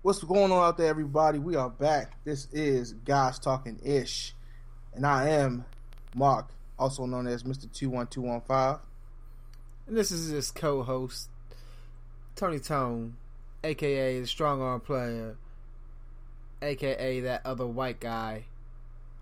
What's 0.00 0.22
going 0.22 0.52
on 0.52 0.64
out 0.64 0.78
there, 0.78 0.86
everybody? 0.86 1.40
We 1.40 1.56
are 1.56 1.68
back. 1.68 2.22
This 2.24 2.46
is 2.52 2.92
Guys 2.92 3.36
Talking 3.40 3.80
Ish, 3.84 4.32
and 4.94 5.04
I 5.04 5.30
am 5.30 5.64
Mark, 6.14 6.50
also 6.78 7.04
known 7.04 7.26
as 7.26 7.42
Mr. 7.42 7.70
Two 7.72 7.90
One 7.90 8.06
Two 8.06 8.22
One 8.22 8.40
Five. 8.40 8.78
And 9.88 9.96
this 9.96 10.12
is 10.12 10.28
his 10.28 10.52
co-host, 10.52 11.30
Tony 12.36 12.60
Tone, 12.60 13.16
aka 13.64 14.20
the 14.20 14.26
Strong 14.28 14.62
Arm 14.62 14.80
Player, 14.80 15.36
aka 16.62 17.20
that 17.20 17.44
other 17.44 17.66
white 17.66 17.98
guy. 17.98 18.44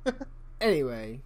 anyway, 0.60 1.20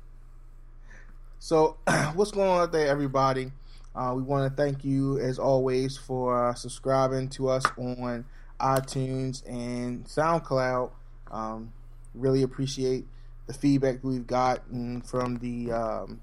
So, 1.41 1.77
what's 2.15 2.31
going 2.31 2.49
on 2.49 2.61
out 2.61 2.73
there, 2.73 2.87
everybody? 2.87 3.51
Uh, 3.97 4.13
we 4.15 4.23
want 4.23 4.49
to 4.49 4.63
thank 4.63 4.85
you, 4.85 5.19
as 5.19 5.41
always, 5.41 5.97
for 5.97 6.51
uh, 6.51 6.55
subscribing 6.55 7.29
to 7.31 7.49
us 7.49 7.65
on 7.77 8.25
iTunes 8.61 9.47
and 9.49 10.05
SoundCloud. 10.05 10.91
Um, 11.31 11.73
really 12.15 12.43
appreciate 12.43 13.07
the 13.47 13.55
feedback 13.55 13.99
we've 14.03 14.27
gotten 14.27 15.01
from 15.03 15.39
the 15.39 15.73
um, 15.73 16.21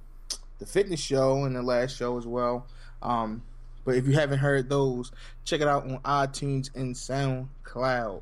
the 0.60 0.66
fitness 0.66 1.00
show 1.00 1.44
and 1.44 1.56
the 1.56 1.62
last 1.62 1.96
show 1.96 2.18
as 2.18 2.26
well. 2.26 2.66
Um, 3.02 3.44
but 3.86 3.96
if 3.96 4.06
you 4.06 4.14
haven't 4.14 4.40
heard 4.40 4.70
those, 4.70 5.12
check 5.46 5.62
it 5.62 5.68
out 5.68 5.84
on 5.84 6.00
iTunes 6.00 6.74
and 6.76 6.96
SoundCloud. 6.96 8.22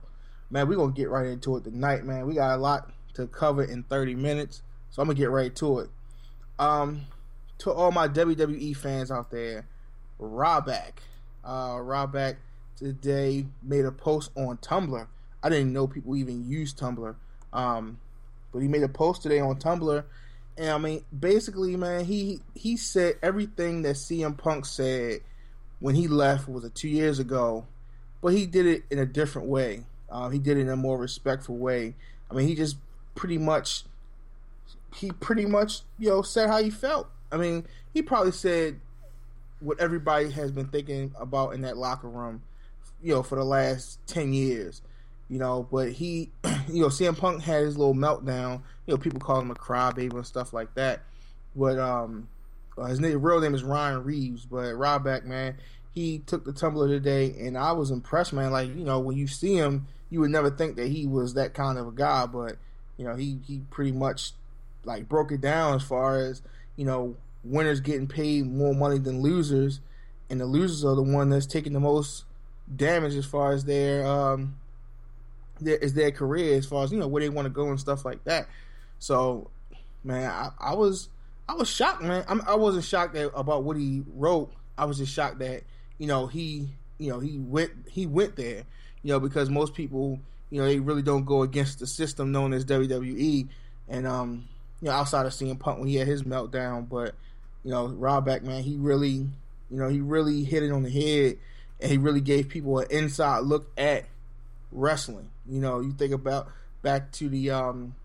Man, 0.50 0.68
we're 0.68 0.76
gonna 0.76 0.92
get 0.92 1.10
right 1.10 1.28
into 1.28 1.58
it 1.58 1.64
tonight, 1.64 2.06
man. 2.06 2.28
We 2.28 2.36
got 2.36 2.56
a 2.56 2.62
lot 2.62 2.92
to 3.16 3.28
cover 3.28 3.64
in 3.64 3.84
30 3.84 4.16
minutes, 4.16 4.62
so 4.92 5.02
I'm 5.02 5.08
gonna 5.08 5.18
get 5.18 5.32
right 5.32 5.56
to 5.56 5.80
it. 5.80 5.90
Um, 6.60 7.02
to 7.60 7.72
all 7.72 7.92
my 7.92 8.08
WWE 8.08 8.76
fans 8.76 9.12
out 9.12 9.32
there, 9.32 9.68
Ryback, 10.20 10.94
uh, 11.44 11.76
Ryback 11.76 12.36
today 12.78 13.46
made 13.64 13.86
a 13.86 13.92
post 13.92 14.32
on 14.36 14.58
Tumblr. 14.58 15.08
I 15.44 15.50
didn't 15.50 15.74
know 15.74 15.88
people 15.88 16.16
even 16.16 16.50
use 16.50 16.74
Tumblr, 16.74 17.16
um, 17.54 18.00
but 18.52 18.60
he 18.60 18.68
made 18.68 18.84
a 18.84 18.90
post 18.90 19.22
today 19.22 19.40
on 19.40 19.58
Tumblr, 19.58 20.04
and 20.58 20.70
I 20.70 20.78
mean, 20.78 21.04
basically, 21.18 21.76
man, 21.76 22.06
he 22.06 22.40
he 22.54 22.78
said 22.78 23.16
everything 23.22 23.82
that 23.82 23.96
CM 23.96 24.38
Punk 24.38 24.66
said 24.66 25.22
when 25.80 25.96
he 25.96 26.08
left 26.08 26.48
was 26.48 26.64
a 26.64 26.70
two 26.70 26.88
years 26.88 27.20
ago, 27.20 27.66
but 28.22 28.30
he 28.30 28.46
did 28.46 28.66
it 28.66 28.84
in 28.90 28.98
a 29.00 29.06
different 29.06 29.48
way. 29.50 29.86
Uh, 30.10 30.30
he 30.30 30.40
did 30.40 30.58
it 30.58 30.62
in 30.62 30.70
a 30.70 30.78
more 30.78 30.98
respectful 30.98 31.58
way. 31.58 31.96
I 32.32 32.34
mean, 32.34 32.48
he 32.48 32.56
just 32.56 32.78
pretty 33.16 33.38
much 33.38 33.84
he 34.96 35.12
pretty 35.12 35.46
much 35.46 35.82
you 36.00 36.10
know 36.10 36.22
said 36.22 36.48
how 36.48 36.64
he 36.64 36.70
felt. 36.70 37.10
I 37.32 37.38
mean, 37.38 37.66
he 37.94 38.02
probably 38.02 38.32
said 38.32 38.80
what 39.60 39.80
everybody 39.80 40.30
has 40.32 40.52
been 40.52 40.68
thinking 40.68 41.14
about 41.20 41.54
in 41.54 41.62
that 41.62 41.76
locker 41.76 42.08
room, 42.08 42.44
you 43.02 43.14
know, 43.14 43.24
for 43.24 43.36
the 43.36 43.44
last 43.44 44.00
ten 44.08 44.34
years. 44.34 44.82
You 45.30 45.40
know, 45.40 45.68
but 45.72 45.92
he, 45.92 46.30
you 46.68 46.82
know, 46.82 46.88
CM 46.88 47.18
Punk 47.18 47.42
had 47.42 47.64
his 47.64 47.78
little 47.78 47.96
meltdown. 47.96 48.62
You 48.86 48.94
know, 48.94 48.98
people 48.98 49.20
call 49.20 49.40
him 49.40 49.50
a 49.52 49.56
crybaby 49.56 50.14
and 50.14 50.26
stuff 50.26 50.54
like 50.54 50.76
that. 50.76 51.02
But 51.56 51.80
um, 51.80 52.28
uh, 52.78 52.86
his 52.86 53.00
name, 53.00 53.22
real 53.22 53.40
name 53.40 53.56
is 53.56 53.64
Ryan 53.64 54.04
Reeves. 54.04 54.46
But 54.46 54.76
Ryback, 54.76 55.26
man, 55.26 55.58
he 55.94 56.20
took 56.20 56.46
the 56.46 56.52
Tumblr 56.52 56.88
today, 56.88 57.36
and 57.40 57.58
I 57.58 57.72
was 57.72 57.90
impressed, 57.90 58.34
man. 58.34 58.52
Like 58.52 58.70
you 58.70 58.84
know, 58.84 59.00
when 59.00 59.18
you 59.18 59.28
see 59.28 59.56
him, 59.56 59.88
you 60.10 60.20
would 60.20 60.32
never 60.32 60.52
think 60.52 60.76
that 60.76 60.90
he 60.90 61.08
was 61.08 61.34
that 61.34 61.54
kind 61.54 61.78
of 61.78 61.88
a 61.88 61.92
guy, 61.92 62.26
but 62.26 62.58
you 62.98 63.06
know, 63.06 63.16
he 63.16 63.40
he 63.48 63.62
pretty 63.72 63.92
much 63.92 64.32
like 64.84 65.10
broke 65.10 65.32
it 65.32 65.42
down 65.42 65.76
as 65.76 65.84
far 65.84 66.20
as 66.20 66.42
you 66.76 66.86
know 66.86 67.16
winners 67.44 67.80
getting 67.80 68.08
paid 68.08 68.46
more 68.46 68.74
money 68.74 69.00
than 69.00 69.22
losers, 69.22 69.80
and 70.30 70.40
the 70.40 70.46
losers 70.46 70.84
are 70.84 70.96
the 70.96 71.04
one 71.04 71.30
that's 71.30 71.46
taking 71.46 71.74
the 71.74 71.80
most 71.80 72.26
damage 72.74 73.16
as 73.16 73.26
far 73.26 73.52
as 73.52 73.66
their 73.66 74.06
um 74.06 74.56
their 75.62 75.78
is 75.78 75.94
their 75.94 76.12
career 76.12 76.58
as 76.58 76.66
far 76.66 76.84
as 76.84 76.92
you 76.92 76.98
know 76.98 77.08
where 77.08 77.22
they 77.22 77.30
want 77.30 77.46
to 77.46 77.50
go 77.50 77.70
and 77.70 77.80
stuff 77.80 78.06
like 78.06 78.24
that. 78.26 78.48
So, 79.00 79.50
man, 80.04 80.30
I, 80.30 80.50
I 80.60 80.74
was 80.74 81.10
I 81.48 81.54
was 81.54 81.70
shocked, 81.70 82.02
man. 82.02 82.26
I'm, 82.28 82.42
I 82.48 82.56
wasn't 82.56 82.86
shocked 82.86 83.14
that, 83.14 83.32
about 83.36 83.64
what 83.64 83.78
he 83.78 84.04
wrote. 84.16 84.52
I 84.78 84.86
was 84.86 84.98
just 84.98 85.14
shocked 85.14 85.40
that 85.40 85.64
you 85.98 86.08
know 86.08 86.28
he 86.28 86.70
you 86.98 87.10
know 87.10 87.20
he 87.20 87.38
went 87.38 87.72
he 87.90 88.06
went 88.06 88.36
there. 88.36 88.64
You 89.04 89.14
know 89.14 89.20
because 89.20 89.50
most 89.50 89.74
people 89.74 90.20
you 90.50 90.60
know 90.60 90.68
they 90.68 90.80
really 90.80 91.02
don't 91.02 91.26
go 91.26 91.44
against 91.44 91.80
the 91.80 91.88
system 91.88 92.32
known 92.32 92.54
as 92.54 92.66
WWE, 92.66 93.48
and 93.88 94.08
um 94.08 94.48
you 94.82 94.88
know 94.88 94.94
outside 94.94 95.26
of 95.26 95.32
CM 95.32 95.60
Punk 95.60 95.80
when 95.80 95.88
he 95.88 95.96
had 95.96 96.08
his 96.08 96.24
meltdown, 96.24 96.90
but 96.90 97.16
you 97.64 97.72
know 97.72 97.88
Ryback 97.88 98.44
man 98.44 98.64
he 98.64 98.76
really 98.76 99.28
you 99.70 99.78
know 99.78 99.88
he 99.88 100.02
really 100.02 100.44
hit 100.44 100.64
it 100.64 100.72
on 100.72 100.84
the 100.84 100.90
head, 100.90 101.38
and 101.80 101.92
he 101.92 101.98
really 101.98 102.22
gave 102.22 102.50
people 102.50 102.80
an 102.80 102.88
inside 102.90 103.40
look 103.40 103.72
at 103.78 104.06
wrestling. 104.72 105.30
You 105.48 105.60
know, 105.60 105.80
you 105.80 105.92
think 105.92 106.14
about 106.14 106.48
back 106.82 107.12
to 107.14 107.30
the 107.30 107.52
um, 107.52 107.96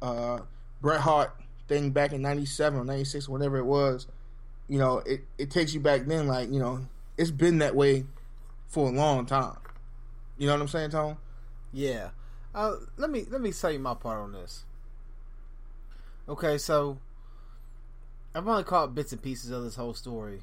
uh, 0.00 0.40
Bret 0.80 1.00
Hart 1.00 1.34
thing 1.68 1.90
back 1.90 2.12
in 2.12 2.22
'97 2.22 2.78
or 2.78 2.84
'96, 2.84 3.28
whatever 3.28 3.58
it 3.58 3.64
was. 3.64 4.06
You 4.68 4.78
know, 4.78 4.98
it, 4.98 5.22
it 5.38 5.50
takes 5.50 5.74
you 5.74 5.80
back 5.80 6.06
then. 6.06 6.26
Like 6.26 6.50
you 6.50 6.58
know, 6.58 6.86
it's 7.16 7.30
been 7.30 7.58
that 7.58 7.74
way 7.74 8.04
for 8.68 8.88
a 8.88 8.92
long 8.92 9.26
time. 9.26 9.56
You 10.38 10.46
know 10.46 10.54
what 10.54 10.62
I'm 10.62 10.68
saying, 10.68 10.90
Tone? 10.90 11.16
yeah. 11.72 12.10
Uh, 12.54 12.76
let 12.98 13.08
me 13.08 13.24
let 13.30 13.40
me 13.40 13.50
you 13.50 13.78
my 13.78 13.94
part 13.94 14.20
on 14.20 14.32
this. 14.32 14.64
Okay, 16.28 16.58
so 16.58 16.98
I've 18.34 18.46
only 18.46 18.64
caught 18.64 18.94
bits 18.94 19.12
and 19.12 19.22
pieces 19.22 19.50
of 19.50 19.64
this 19.64 19.76
whole 19.76 19.94
story. 19.94 20.42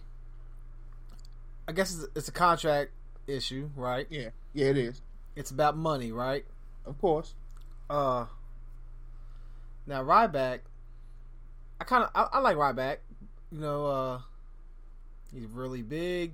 I 1.69 1.72
guess 1.72 1.94
it's, 1.94 2.07
it's 2.16 2.28
a 2.28 2.31
contract 2.31 2.90
issue, 3.28 3.69
right? 3.75 4.07
Yeah, 4.09 4.30
yeah, 4.53 4.69
it 4.69 4.78
is. 4.78 5.03
It's 5.35 5.52
about 5.52 5.78
money, 5.78 6.12
right? 6.12 6.44
Of 6.84 7.00
course. 7.00 7.35
Uh, 7.88 8.25
now 9.85 10.03
Ryback, 10.03 10.62
I 11.79 11.84
kind 11.84 12.06
of 12.06 12.09
I, 12.16 12.38
I 12.38 12.40
like 12.40 12.58
Ryback. 12.58 12.97
You 13.52 13.59
know, 13.59 13.85
uh, 13.85 14.22
he's 15.31 15.46
really 15.46 15.84
big, 15.84 16.34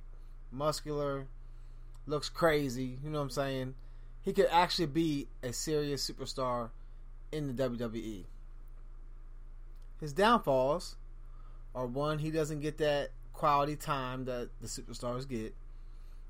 muscular, 0.54 1.28
looks 2.08 2.30
crazy. 2.30 2.98
You 3.04 3.10
know 3.10 3.18
what 3.18 3.26
I'm 3.26 3.30
saying? 3.32 3.76
He 4.22 4.32
could 4.32 4.48
actually 4.50 4.88
be 4.88 5.28
a 5.44 5.52
serious 5.52 6.10
superstar 6.10 6.70
in 7.34 7.54
the 7.54 7.70
WWE. 7.70 8.24
His 10.00 10.14
downfalls 10.14 10.96
are 11.76 11.86
one, 11.86 12.20
he 12.20 12.32
doesn't 12.32 12.62
get 12.62 12.78
that 12.78 13.10
quality 13.36 13.76
time 13.76 14.26
that 14.26 14.50
the 14.62 14.68
superstars 14.68 15.28
get, 15.28 15.54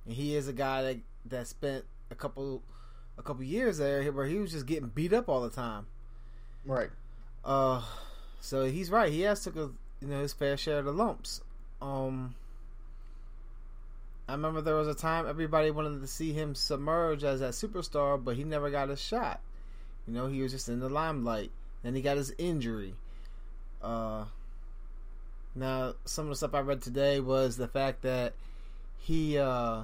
and 0.05 0.13
he 0.13 0.35
is 0.35 0.47
a 0.47 0.53
guy 0.53 0.81
that 0.81 0.97
that 1.25 1.47
spent 1.47 1.85
a 2.11 2.15
couple 2.15 2.61
a 3.17 3.21
couple 3.21 3.43
years 3.43 3.77
there 3.77 4.11
where 4.11 4.25
he 4.25 4.35
was 4.37 4.51
just 4.51 4.65
getting 4.65 4.89
beat 4.89 5.13
up 5.13 5.29
all 5.29 5.41
the 5.41 5.49
time. 5.49 5.85
Right. 6.65 6.89
Uh, 7.43 7.81
so 8.41 8.65
he's 8.65 8.89
right. 8.89 9.11
He 9.11 9.21
has 9.21 9.43
took 9.43 9.55
a 9.55 9.71
you 10.01 10.07
know 10.07 10.21
his 10.21 10.33
fair 10.33 10.57
share 10.57 10.79
of 10.79 10.85
the 10.85 10.93
lumps. 10.93 11.41
Um, 11.81 12.35
I 14.27 14.33
remember 14.33 14.61
there 14.61 14.75
was 14.75 14.87
a 14.87 14.95
time 14.95 15.27
everybody 15.27 15.69
wanted 15.69 16.01
to 16.01 16.07
see 16.07 16.33
him 16.33 16.55
submerge 16.55 17.23
as 17.23 17.41
that 17.41 17.51
superstar, 17.51 18.21
but 18.21 18.35
he 18.35 18.43
never 18.43 18.71
got 18.71 18.89
a 18.89 18.95
shot. 18.95 19.39
You 20.07 20.13
know, 20.13 20.27
he 20.27 20.41
was 20.41 20.51
just 20.51 20.69
in 20.69 20.79
the 20.79 20.89
limelight. 20.89 21.51
Then 21.83 21.93
he 21.95 22.01
got 22.01 22.17
his 22.17 22.33
injury. 22.37 22.95
Uh, 23.81 24.25
now 25.55 25.93
some 26.05 26.25
of 26.25 26.29
the 26.29 26.35
stuff 26.35 26.53
I 26.53 26.59
read 26.59 26.81
today 26.81 27.19
was 27.19 27.57
the 27.57 27.67
fact 27.67 28.01
that 28.03 28.33
he 28.97 29.37
uh 29.37 29.83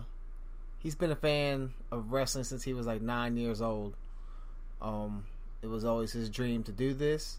he's 0.79 0.95
been 0.95 1.11
a 1.11 1.15
fan 1.15 1.73
of 1.91 2.11
wrestling 2.11 2.43
since 2.43 2.63
he 2.63 2.73
was 2.73 2.87
like 2.87 3.01
nine 3.01 3.37
years 3.37 3.61
old. 3.61 3.95
Um, 4.81 5.25
it 5.61 5.67
was 5.67 5.85
always 5.85 6.11
his 6.11 6.29
dream 6.29 6.63
to 6.63 6.71
do 6.71 6.93
this, 6.93 7.37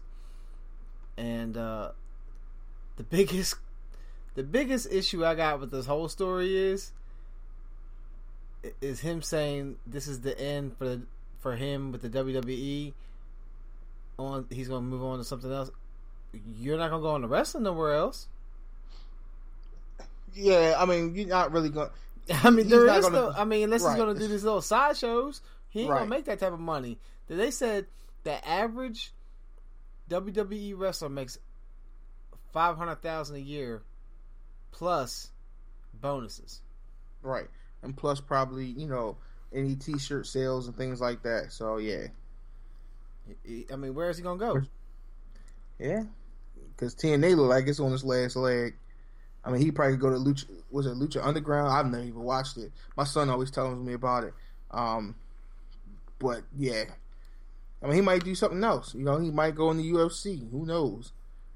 and 1.17 1.57
uh, 1.57 1.91
the 2.95 3.03
biggest 3.17 3.55
the 4.35 4.43
biggest 4.43 4.91
issue 4.91 5.25
I 5.25 5.35
got 5.35 5.59
with 5.59 5.71
this 5.71 5.85
whole 5.85 6.07
story 6.07 6.55
is 6.55 6.91
is 8.81 9.01
him 9.01 9.21
saying 9.21 9.75
this 9.85 10.07
is 10.07 10.21
the 10.21 10.39
end 10.39 10.77
for 10.77 11.01
for 11.39 11.55
him 11.55 11.91
with 11.91 12.01
the 12.01 12.09
WWE. 12.09 12.93
On 14.17 14.45
he's 14.49 14.69
gonna 14.69 14.81
move 14.81 15.03
on 15.03 15.17
to 15.17 15.23
something 15.23 15.51
else. 15.51 15.69
You're 16.59 16.77
not 16.77 16.89
gonna 16.89 17.01
go 17.01 17.09
on 17.09 17.21
to 17.21 17.27
wrestling 17.27 17.63
nowhere 17.63 17.93
else. 17.93 18.27
Yeah, 20.33 20.75
I 20.77 20.85
mean, 20.85 21.15
you're 21.15 21.27
not 21.27 21.51
really 21.51 21.69
going. 21.69 21.89
I 22.43 22.49
mean, 22.49 22.67
there 22.69 22.85
is 22.87 23.05
gonna- 23.05 23.17
no. 23.17 23.31
I 23.35 23.43
mean, 23.45 23.63
unless 23.63 23.83
Right. 23.83 23.91
he's 23.95 24.03
going 24.03 24.15
to 24.15 24.19
do 24.21 24.27
these 24.27 24.43
little 24.43 24.61
side 24.61 24.97
shows, 24.97 25.41
he 25.69 25.81
ain't 25.81 25.89
Right. 25.89 25.99
gonna 25.99 26.09
make 26.09 26.25
that 26.25 26.39
type 26.39 26.53
of 26.53 26.59
money. 26.59 26.99
They 27.27 27.51
said 27.51 27.87
the 28.23 28.47
average 28.47 29.13
WWE 30.09 30.73
wrestler 30.77 31.09
makes 31.09 31.37
five 32.51 32.77
hundred 32.77 33.01
thousand 33.01 33.37
a 33.37 33.39
year 33.39 33.81
plus 34.71 35.31
bonuses. 35.93 36.61
Right, 37.21 37.47
and 37.81 37.95
plus 37.95 38.19
probably 38.21 38.65
you 38.65 38.87
know 38.87 39.17
any 39.53 39.75
T-shirt 39.75 40.27
sales 40.27 40.67
and 40.67 40.75
things 40.75 40.99
like 41.01 41.23
that. 41.23 41.51
So 41.51 41.77
yeah, 41.77 42.07
I 43.71 43.75
mean, 43.75 43.93
where 43.93 44.09
is 44.09 44.17
he 44.17 44.23
gonna 44.23 44.37
go? 44.39 44.61
yeah, 45.79 46.03
because 46.75 46.93
TNA 46.95 47.35
look 47.35 47.49
like 47.49 47.67
it's 47.67 47.79
on 47.79 47.93
its 47.93 48.03
last 48.03 48.35
leg. 48.35 48.75
I 49.45 49.51
mean, 49.51 49.61
he 49.61 49.71
probably 49.71 49.93
could 49.93 50.01
go 50.01 50.09
to 50.09 50.15
Lucha. 50.17 50.45
Was 50.71 50.85
it 50.85 50.93
Lucha 50.93 51.25
Underground? 51.25 51.73
I've 51.73 51.85
never 51.85 52.03
even 52.03 52.21
watched 52.21 52.57
it. 52.57 52.71
My 52.95 53.03
son 53.03 53.29
always 53.29 53.51
tells 53.51 53.77
me 53.77 53.93
about 53.93 54.23
it. 54.23 54.33
Um, 54.71 55.15
but 56.19 56.43
yeah, 56.57 56.85
I 57.81 57.87
mean, 57.87 57.95
he 57.95 58.01
might 58.01 58.23
do 58.23 58.33
something 58.35 58.63
else. 58.63 58.95
You 58.95 59.03
know, 59.03 59.19
he 59.19 59.29
might 59.29 59.55
go 59.55 59.69
in 59.71 59.77
the 59.77 59.91
UFC. 59.91 60.49
Who 60.51 60.65
knows? 60.65 61.11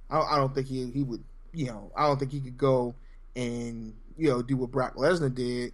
I, 0.09 0.19
I 0.19 0.37
don't 0.37 0.53
think 0.53 0.67
he 0.67 0.89
he 0.91 1.03
would. 1.03 1.23
You 1.53 1.67
know, 1.67 1.91
I 1.95 2.05
don't 2.07 2.19
think 2.19 2.31
he 2.31 2.41
could 2.41 2.57
go 2.57 2.93
and 3.35 3.93
you 4.17 4.29
know 4.29 4.41
do 4.41 4.57
what 4.57 4.71
Brock 4.71 4.95
Lesnar 4.95 5.33
did. 5.33 5.73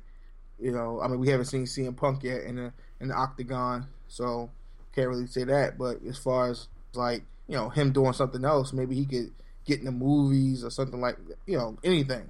You 0.59 0.71
know, 0.71 1.01
I 1.01 1.07
mean, 1.07 1.19
we 1.19 1.29
haven't 1.29 1.47
seen 1.47 1.65
CM 1.65 1.97
Punk 1.97 2.23
yet 2.23 2.43
in 2.43 2.55
the 2.55 2.73
in 3.01 3.07
the 3.07 3.15
octagon, 3.15 3.87
so 4.07 4.51
can't 4.93 5.09
really 5.09 5.27
say 5.27 5.43
that. 5.45 5.77
But 5.77 5.97
as 6.07 6.17
far 6.17 6.49
as 6.51 6.67
like 6.93 7.23
you 7.47 7.55
know 7.55 7.69
him 7.69 7.91
doing 7.91 8.13
something 8.13 8.45
else, 8.45 8.71
maybe 8.71 8.95
he 8.95 9.05
could 9.05 9.31
get 9.65 9.79
in 9.79 9.85
the 9.85 9.91
movies 9.91 10.63
or 10.63 10.69
something 10.69 10.99
like 11.01 11.17
you 11.45 11.57
know 11.57 11.77
anything. 11.83 12.29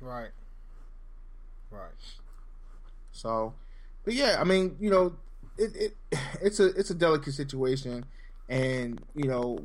Right. 0.00 0.30
Right. 1.70 1.90
So, 3.12 3.54
but 4.04 4.14
yeah, 4.14 4.36
I 4.40 4.44
mean, 4.44 4.76
you 4.80 4.90
know, 4.90 5.16
it, 5.56 5.76
it 5.76 5.96
it's 6.42 6.60
a 6.60 6.66
it's 6.66 6.90
a 6.90 6.94
delicate 6.94 7.34
situation, 7.34 8.04
and 8.48 9.00
you 9.14 9.28
know, 9.28 9.58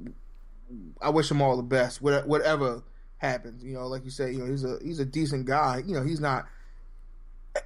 I 1.01 1.09
wish 1.09 1.29
him 1.29 1.41
all 1.41 1.57
the 1.57 1.63
best. 1.63 2.01
Whatever 2.01 2.83
happens, 3.17 3.63
you 3.63 3.73
know, 3.73 3.87
like 3.87 4.03
you 4.03 4.11
said, 4.11 4.33
you 4.33 4.39
know, 4.39 4.45
he's 4.45 4.63
a 4.63 4.79
he's 4.83 4.99
a 4.99 5.05
decent 5.05 5.45
guy. 5.45 5.81
You 5.85 5.95
know, 5.95 6.03
he's 6.03 6.19
not, 6.19 6.45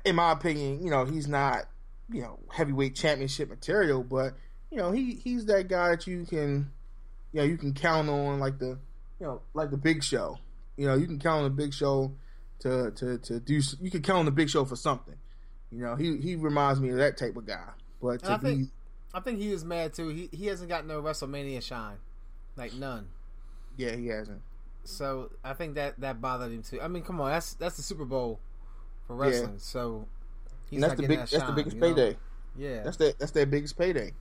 in 0.05 0.15
my 0.15 0.31
opinion, 0.31 0.83
you 0.83 0.91
know, 0.91 1.05
he's 1.05 1.27
not, 1.27 1.65
you 2.11 2.21
know, 2.21 2.39
heavyweight 2.51 2.95
championship 2.95 3.49
material, 3.49 4.03
but 4.03 4.35
you 4.69 4.77
know, 4.77 4.91
he 4.91 5.15
he's 5.15 5.45
that 5.45 5.67
guy 5.67 5.91
that 5.91 6.05
you 6.05 6.25
can, 6.25 6.71
you 7.31 7.39
know, 7.39 7.45
you 7.45 7.57
can 7.57 7.73
count 7.73 8.09
on, 8.09 8.39
like 8.39 8.59
the, 8.59 8.77
you 9.19 9.27
know, 9.27 9.41
like 9.53 9.71
the 9.71 9.77
Big 9.77 10.03
Show. 10.03 10.37
You 10.75 10.87
know, 10.87 10.95
you 10.95 11.07
can 11.07 11.19
count 11.19 11.39
on 11.39 11.43
the 11.45 11.49
Big 11.49 11.73
Show 11.73 12.13
to 12.59 12.91
to 12.91 13.17
to 13.17 13.39
do. 13.39 13.61
You 13.81 13.91
can 13.91 14.01
count 14.01 14.19
on 14.19 14.25
the 14.25 14.31
Big 14.31 14.49
Show 14.49 14.65
for 14.65 14.75
something. 14.75 15.15
You 15.71 15.81
know, 15.83 15.95
he 15.95 16.17
he 16.17 16.35
reminds 16.35 16.79
me 16.79 16.89
of 16.89 16.97
that 16.97 17.17
type 17.17 17.35
of 17.35 17.45
guy. 17.45 17.69
But 18.01 18.27
I 18.29 18.37
think 18.37 18.69
I 19.13 19.19
think 19.19 19.39
he 19.39 19.49
was 19.49 19.65
mad 19.65 19.93
too. 19.93 20.09
He 20.09 20.29
he 20.31 20.45
hasn't 20.47 20.69
got 20.69 20.85
no 20.85 21.01
WrestleMania 21.01 21.61
shine, 21.61 21.97
like 22.55 22.73
none. 22.73 23.07
Yeah, 23.75 23.95
he 23.95 24.07
hasn't. 24.07 24.41
So 24.83 25.31
I 25.43 25.53
think 25.53 25.75
that 25.75 25.99
that 25.99 26.21
bothered 26.21 26.51
him 26.51 26.63
too. 26.63 26.79
I 26.81 26.87
mean, 26.87 27.03
come 27.03 27.19
on, 27.19 27.31
that's 27.31 27.53
that's 27.55 27.75
the 27.77 27.83
Super 27.83 28.05
Bowl 28.05 28.39
for 29.05 29.15
wrestling. 29.15 29.53
Yeah. 29.53 29.59
So 29.59 30.07
he's 30.69 30.81
that's 30.81 30.95
the 30.95 31.07
big 31.07 31.19
that 31.19 31.29
shine, 31.29 31.39
that's 31.39 31.49
the 31.49 31.55
biggest 31.55 31.79
payday. 31.79 32.11
Know? 32.11 32.17
Yeah, 32.57 32.83
that's 32.83 32.97
the 32.97 33.15
that's 33.19 33.31
their 33.31 33.45
biggest 33.45 33.77
payday. 33.77 34.13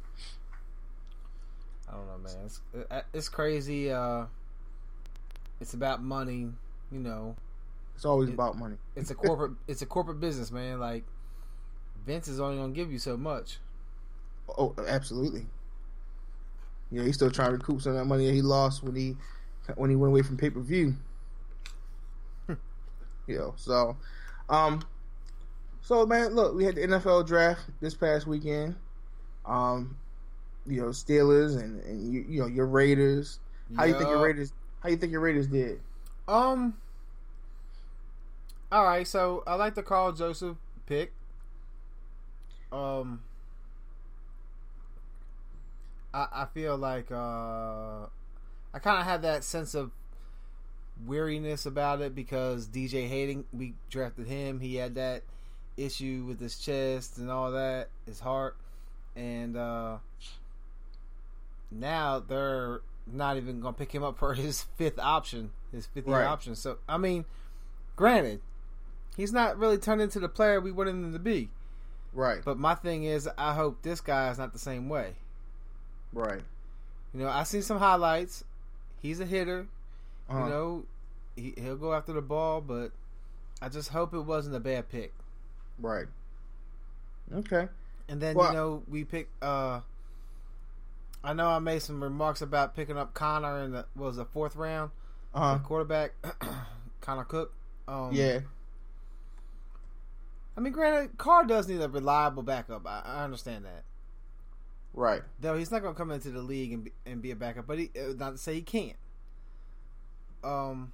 I 1.88 1.92
don't 1.92 2.06
know, 2.06 2.18
man. 2.18 2.46
It's 2.46 2.60
uh, 2.90 3.02
it's 3.12 3.28
crazy. 3.28 3.92
Uh, 3.92 4.26
it's 5.60 5.74
about 5.74 6.02
money, 6.02 6.48
you 6.90 6.98
know. 6.98 7.36
It's 7.94 8.04
always 8.04 8.28
it, 8.28 8.34
about 8.34 8.58
money. 8.58 8.76
it's 8.94 9.10
a 9.10 9.14
corporate. 9.26 9.52
it's 9.66 9.82
a 9.82 9.86
corporate 9.86 10.20
business, 10.20 10.50
man. 10.50 10.78
Like 10.78 11.04
Vince 12.04 12.28
is 12.28 12.40
only 12.40 12.56
gonna 12.56 12.72
give 12.72 12.92
you 12.92 12.98
so 12.98 13.16
much. 13.16 13.58
Oh, 14.56 14.74
absolutely. 14.86 15.46
Yeah, 16.90 17.02
he's 17.02 17.16
still 17.16 17.30
trying 17.30 17.50
to 17.50 17.56
recoup 17.56 17.82
some 17.82 17.92
of 17.92 17.98
that 17.98 18.04
money 18.04 18.26
that 18.26 18.34
he 18.34 18.42
lost 18.42 18.82
when 18.82 18.94
he 18.94 19.16
when 19.74 19.90
he 19.90 19.96
went 19.96 20.12
away 20.12 20.22
from 20.22 20.36
pay 20.36 20.50
per 20.50 20.60
view. 20.60 20.94
you 22.48 23.38
know, 23.38 23.54
so 23.56 23.96
um 24.48 24.82
so 25.86 26.04
man, 26.04 26.34
look, 26.34 26.54
we 26.54 26.64
had 26.64 26.74
the 26.74 26.82
NFL 26.82 27.26
draft 27.26 27.60
this 27.80 27.94
past 27.94 28.26
weekend. 28.26 28.74
Um, 29.44 29.96
you 30.66 30.80
know, 30.80 30.88
Steelers 30.88 31.60
and, 31.62 31.80
and 31.84 32.12
you, 32.12 32.24
you 32.28 32.40
know, 32.40 32.48
your 32.48 32.66
Raiders. 32.66 33.38
How 33.76 33.84
do 33.84 33.90
you 33.90 33.94
think 33.96 34.10
your 34.10 34.20
Raiders 34.20 34.52
how 34.86 34.90
you 34.90 34.96
think 34.96 35.10
your 35.10 35.20
Raiders 35.20 35.48
did? 35.48 35.80
Um 36.28 36.74
all 38.70 38.84
right, 38.84 39.06
so 39.06 39.44
I 39.46 39.54
like 39.54 39.76
the 39.76 39.82
Karl 39.82 40.12
Joseph 40.12 40.56
pick. 40.86 41.12
Um, 42.72 43.22
I 46.12 46.26
I 46.32 46.46
feel 46.52 46.76
like 46.76 47.12
uh, 47.12 48.06
I 48.74 48.78
kind 48.82 48.98
of 48.98 49.04
had 49.04 49.22
that 49.22 49.44
sense 49.44 49.74
of 49.74 49.92
weariness 51.06 51.64
about 51.64 52.00
it 52.00 52.14
because 52.14 52.66
DJ 52.66 53.08
Hayden, 53.08 53.44
we 53.52 53.74
drafted 53.88 54.26
him. 54.26 54.58
He 54.58 54.74
had 54.74 54.96
that 54.96 55.22
issue 55.76 56.24
with 56.26 56.40
his 56.40 56.58
chest 56.58 57.18
and 57.18 57.30
all 57.30 57.52
that, 57.52 57.88
his 58.04 58.18
heart, 58.18 58.56
and 59.14 59.56
uh, 59.56 59.98
now 61.70 62.18
they're 62.18 62.80
not 63.10 63.36
even 63.36 63.60
gonna 63.60 63.72
pick 63.72 63.92
him 63.92 64.02
up 64.02 64.18
for 64.18 64.34
his 64.34 64.62
fifth 64.76 64.98
option, 64.98 65.50
his 65.72 65.86
fifth 65.86 66.06
right. 66.06 66.24
option. 66.24 66.54
So 66.54 66.78
I 66.88 66.98
mean, 66.98 67.24
granted, 67.94 68.40
he's 69.16 69.32
not 69.32 69.58
really 69.58 69.78
turned 69.78 70.00
into 70.00 70.18
the 70.18 70.28
player 70.28 70.60
we 70.60 70.72
wanted 70.72 70.90
him 70.90 71.12
to 71.12 71.18
be. 71.18 71.50
Right. 72.12 72.40
But 72.44 72.58
my 72.58 72.74
thing 72.74 73.04
is, 73.04 73.28
I 73.36 73.52
hope 73.54 73.82
this 73.82 74.00
guy 74.00 74.30
is 74.30 74.38
not 74.38 74.52
the 74.52 74.58
same 74.58 74.88
way. 74.88 75.14
Right. 76.12 76.40
You 77.12 77.20
know, 77.20 77.28
I 77.28 77.42
seen 77.42 77.62
some 77.62 77.78
highlights. 77.78 78.42
He's 79.02 79.20
a 79.20 79.26
hitter. 79.26 79.66
Uh-huh. 80.28 80.44
You 80.44 80.50
know, 80.50 80.84
he, 81.36 81.54
he'll 81.60 81.76
go 81.76 81.92
after 81.92 82.12
the 82.12 82.22
ball, 82.22 82.60
but 82.62 82.90
I 83.60 83.68
just 83.68 83.90
hope 83.90 84.14
it 84.14 84.20
wasn't 84.20 84.56
a 84.56 84.60
bad 84.60 84.88
pick. 84.88 85.12
Right. 85.78 86.06
Okay. 87.32 87.68
And 88.08 88.20
then 88.20 88.34
well, 88.34 88.48
you 88.48 88.56
know 88.56 88.82
we 88.88 89.04
pick. 89.04 89.28
uh 89.42 89.80
I 91.24 91.32
know 91.32 91.48
I 91.48 91.58
made 91.58 91.82
some 91.82 92.02
remarks 92.02 92.40
about 92.40 92.74
picking 92.74 92.96
up 92.96 93.14
Connor 93.14 93.64
in 93.64 93.72
the 93.72 93.86
was 93.96 94.16
the 94.16 94.24
fourth 94.24 94.56
round, 94.56 94.90
uh-huh. 95.34 95.58
quarterback 95.64 96.12
Connor 97.00 97.24
Cook. 97.24 97.52
Um, 97.88 98.10
yeah. 98.12 98.40
I 100.56 100.60
mean, 100.60 100.72
granted, 100.72 101.18
Carr 101.18 101.44
does 101.44 101.68
need 101.68 101.82
a 101.82 101.88
reliable 101.88 102.42
backup. 102.42 102.86
I, 102.86 103.02
I 103.04 103.24
understand 103.24 103.64
that. 103.64 103.84
Right. 104.94 105.22
Though 105.40 105.56
he's 105.58 105.70
not 105.70 105.82
going 105.82 105.94
to 105.94 105.98
come 105.98 106.10
into 106.10 106.30
the 106.30 106.40
league 106.40 106.72
and 106.72 106.84
be, 106.84 106.92
and 107.04 107.20
be 107.20 107.30
a 107.30 107.36
backup, 107.36 107.66
but 107.66 107.78
he, 107.78 107.90
uh, 107.98 108.14
not 108.16 108.30
to 108.30 108.38
say 108.38 108.54
he 108.54 108.62
can't. 108.62 108.96
Um, 110.42 110.92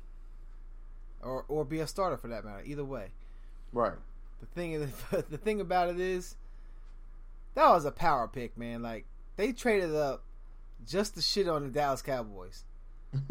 or 1.23 1.45
or 1.49 1.65
be 1.65 1.79
a 1.79 1.87
starter 1.87 2.17
for 2.17 2.29
that 2.29 2.45
matter. 2.45 2.63
Either 2.65 2.85
way. 2.85 3.09
Right. 3.73 3.93
The 4.41 4.47
thing 4.47 4.73
is, 4.73 4.91
the 5.31 5.39
thing 5.39 5.61
about 5.61 5.89
it 5.89 6.01
is, 6.01 6.35
that 7.55 7.69
was 7.69 7.85
a 7.85 7.93
power 7.93 8.27
pick, 8.27 8.59
man. 8.59 8.83
Like 8.83 9.07
they 9.37 9.53
traded 9.53 9.95
up 9.95 10.25
just 10.87 11.15
to 11.15 11.23
shit 11.23 11.49
on 11.49 11.63
the 11.63 11.69
Dallas 11.69 12.03
Cowboys. 12.03 12.65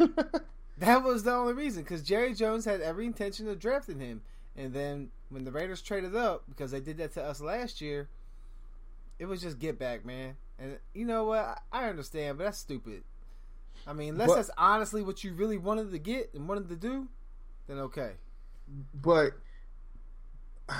that 0.78 1.02
was 1.02 1.24
the 1.24 1.32
only 1.32 1.52
reason 1.52 1.82
because 1.82 2.02
Jerry 2.02 2.34
Jones 2.34 2.64
had 2.64 2.80
every 2.80 3.06
intention 3.06 3.48
of 3.48 3.58
drafting 3.58 4.00
him, 4.00 4.22
and 4.56 4.72
then 4.72 5.10
when 5.28 5.44
the 5.44 5.52
Raiders 5.52 5.82
traded 5.82 6.14
up 6.14 6.44
because 6.48 6.70
they 6.70 6.80
did 6.80 6.98
that 6.98 7.12
to 7.14 7.22
us 7.22 7.40
last 7.40 7.80
year, 7.80 8.08
it 9.18 9.26
was 9.26 9.40
just 9.40 9.58
get 9.58 9.78
back, 9.78 10.04
man. 10.04 10.36
And 10.58 10.78
you 10.94 11.04
know 11.04 11.24
what? 11.24 11.60
I 11.72 11.88
understand, 11.88 12.38
but 12.38 12.44
that's 12.44 12.58
stupid. 12.58 13.02
I 13.86 13.92
mean, 13.92 14.10
unless 14.10 14.28
but, 14.28 14.34
that's 14.36 14.50
honestly 14.56 15.02
what 15.02 15.24
you 15.24 15.32
really 15.32 15.58
wanted 15.58 15.90
to 15.90 15.98
get 15.98 16.32
and 16.34 16.48
wanted 16.48 16.68
to 16.68 16.76
do, 16.76 17.08
then 17.66 17.78
okay. 17.78 18.12
But 18.94 19.32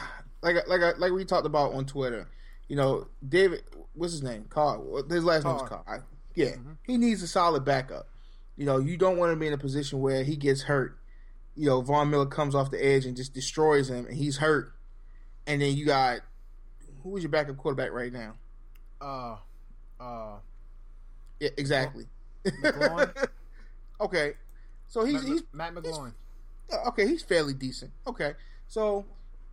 like 0.42 0.56
like 0.68 0.98
like 0.98 1.12
we 1.12 1.24
talked 1.24 1.46
about 1.46 1.72
on 1.74 1.84
Twitter, 1.84 2.28
you 2.72 2.76
know, 2.76 3.06
David, 3.28 3.64
what's 3.92 4.14
his 4.14 4.22
name? 4.22 4.46
Carl. 4.48 5.04
His 5.08 5.24
last 5.24 5.44
name 5.44 5.56
is 5.56 5.62
Carl. 5.62 5.84
I, 5.86 5.98
yeah, 6.34 6.52
mm-hmm. 6.52 6.72
he 6.86 6.96
needs 6.96 7.22
a 7.22 7.26
solid 7.28 7.66
backup. 7.66 8.08
You 8.56 8.64
know, 8.64 8.78
you 8.78 8.96
don't 8.96 9.18
want 9.18 9.32
to 9.32 9.36
be 9.36 9.46
in 9.46 9.52
a 9.52 9.58
position 9.58 10.00
where 10.00 10.24
he 10.24 10.36
gets 10.36 10.62
hurt 10.62 10.98
you 11.56 11.68
know, 11.68 11.80
Von 11.80 12.10
Miller 12.10 12.26
comes 12.26 12.54
off 12.54 12.70
the 12.70 12.84
edge 12.84 13.04
and 13.04 13.16
just 13.16 13.34
destroys 13.34 13.90
him, 13.90 14.06
and 14.06 14.16
he's 14.16 14.38
hurt. 14.38 14.72
And 15.46 15.60
then 15.60 15.76
you 15.76 15.84
got 15.84 16.20
who 17.02 17.16
is 17.16 17.22
your 17.22 17.30
backup 17.30 17.56
quarterback 17.56 17.92
right 17.92 18.12
now? 18.12 18.34
Uh, 19.00 19.36
uh, 20.00 20.36
yeah, 21.40 21.50
exactly. 21.56 22.06
okay, 24.00 24.34
so 24.86 25.04
he's 25.04 25.22
Matt, 25.22 25.24
he's 25.24 25.42
Matt 25.52 25.74
McGloin. 25.74 26.12
He's, 26.70 26.78
okay, 26.88 27.06
he's 27.06 27.22
fairly 27.22 27.54
decent. 27.54 27.90
Okay, 28.06 28.34
so 28.68 29.04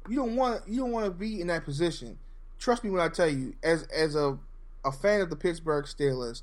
you 0.07 0.15
don't 0.15 0.35
want 0.35 0.61
you 0.67 0.79
don't 0.79 0.91
want 0.91 1.05
to 1.05 1.11
be 1.11 1.41
in 1.41 1.47
that 1.47 1.65
position. 1.65 2.17
Trust 2.59 2.83
me 2.83 2.89
when 2.89 3.01
I 3.01 3.07
tell 3.07 3.29
you, 3.29 3.55
as 3.63 3.83
as 3.83 4.15
a 4.15 4.37
a 4.85 4.91
fan 4.91 5.21
of 5.21 5.29
the 5.29 5.35
Pittsburgh 5.35 5.85
Steelers, 5.85 6.41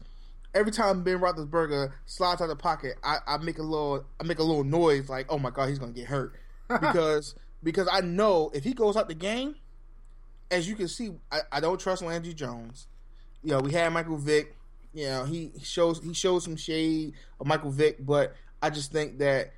every 0.55 0.73
time 0.73 1.03
Ben 1.03 1.19
Roethlisberger 1.19 1.93
slides 2.07 2.41
out 2.41 2.45
of 2.45 2.51
the 2.51 2.57
pocket, 2.57 2.97
I, 3.05 3.19
I 3.27 3.37
make 3.39 3.59
a 3.59 3.63
little 3.63 4.05
I 4.21 4.25
make 4.25 4.39
a 4.39 4.43
little 4.43 4.65
noise 4.65 5.09
like, 5.09 5.27
oh 5.29 5.39
my 5.39 5.51
god, 5.51 5.69
he's 5.69 5.79
gonna 5.79 5.93
get 5.93 6.07
hurt 6.07 6.35
because 6.69 7.35
because 7.63 7.89
I 7.91 8.01
know 8.01 8.51
if 8.55 8.65
he 8.65 8.73
goes 8.73 8.97
out 8.97 9.09
the 9.09 9.15
game, 9.15 9.57
as 10.51 10.69
you 10.69 10.75
can 10.75 10.89
see, 10.89 11.13
I, 11.31 11.41
I 11.53 11.61
don't 11.61 11.79
trust 11.79 12.03
Landry 12.03 12.35
Jones. 12.35 12.89
You 13.43 13.51
know, 13.53 13.61
we 13.61 13.73
had 13.73 13.93
Michael 13.93 14.17
Vick. 14.17 14.57
You 14.95 15.07
know, 15.07 15.25
he 15.25 15.53
shows 15.63 16.03
he 16.03 16.15
shows 16.15 16.45
some 16.45 16.57
shade 16.57 17.13
of 17.39 17.47
Michael 17.47 17.71
Vick, 17.71 18.05
but 18.05 18.35
I 18.63 18.71
just 18.71 18.93
think 18.93 19.19
that 19.19 19.53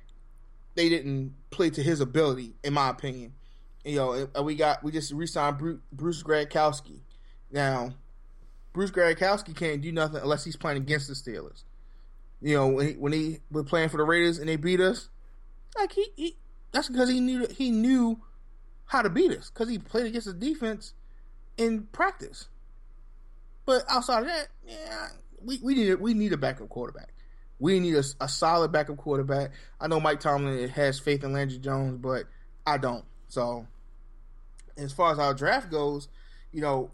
they 0.75 0.89
didn't 0.89 1.33
play 1.49 1.69
to 1.69 1.81
his 1.81 2.01
ability, 2.01 2.55
in 2.63 2.73
my 2.73 2.89
opinion. 2.89 3.33
You 3.89 4.27
know, 4.35 4.43
we 4.43 4.55
got 4.55 4.83
we 4.83 4.91
just 4.91 5.11
re-signed 5.11 5.57
Bruce, 5.57 5.79
Bruce 5.91 6.23
Gradkowski. 6.23 6.99
Now, 7.51 7.91
Bruce 8.73 8.91
Gradkowski 8.91 9.55
can't 9.55 9.81
do 9.81 9.91
nothing 9.91 10.21
unless 10.21 10.43
he's 10.43 10.55
playing 10.55 10.77
against 10.77 11.07
the 11.07 11.13
Steelers. 11.13 11.63
You 12.41 12.55
know, 12.55 12.67
when 12.67 12.87
he, 12.87 12.93
when 12.93 13.11
he 13.13 13.39
was 13.51 13.65
playing 13.65 13.89
for 13.89 13.97
the 13.97 14.03
Raiders 14.03 14.37
and 14.37 14.47
they 14.47 14.55
beat 14.55 14.79
us, 14.79 15.09
like 15.77 15.91
he, 15.91 16.07
he 16.15 16.37
that's 16.71 16.87
because 16.87 17.09
he 17.09 17.19
knew 17.19 17.47
he 17.47 17.71
knew 17.71 18.19
how 18.85 19.01
to 19.01 19.09
beat 19.09 19.31
us 19.31 19.49
because 19.49 19.69
he 19.69 19.77
played 19.77 20.05
against 20.05 20.27
the 20.27 20.33
defense 20.33 20.93
in 21.57 21.83
practice. 21.91 22.47
but 23.65 23.83
outside 23.89 24.21
of 24.21 24.27
that, 24.27 24.47
yeah, 24.65 25.07
we, 25.43 25.59
we 25.61 25.75
need 25.75 25.95
we 25.95 26.13
need 26.13 26.33
a 26.33 26.37
backup 26.37 26.69
quarterback. 26.69 27.09
We 27.59 27.79
need 27.79 27.95
a, 27.95 28.03
a 28.21 28.29
solid 28.29 28.71
backup 28.71 28.97
quarterback. 28.97 29.51
I 29.81 29.87
know 29.87 29.99
Mike 29.99 30.21
Tomlin 30.21 30.69
has 30.69 30.99
faith 30.99 31.23
in 31.23 31.33
Landry 31.33 31.57
Jones, 31.57 31.97
but 32.01 32.23
I 32.65 32.77
don't. 32.77 33.03
So, 33.27 33.67
as 34.79 34.93
far 34.93 35.11
as 35.11 35.19
our 35.19 35.33
draft 35.33 35.69
goes, 35.71 36.07
you 36.51 36.61
know, 36.61 36.91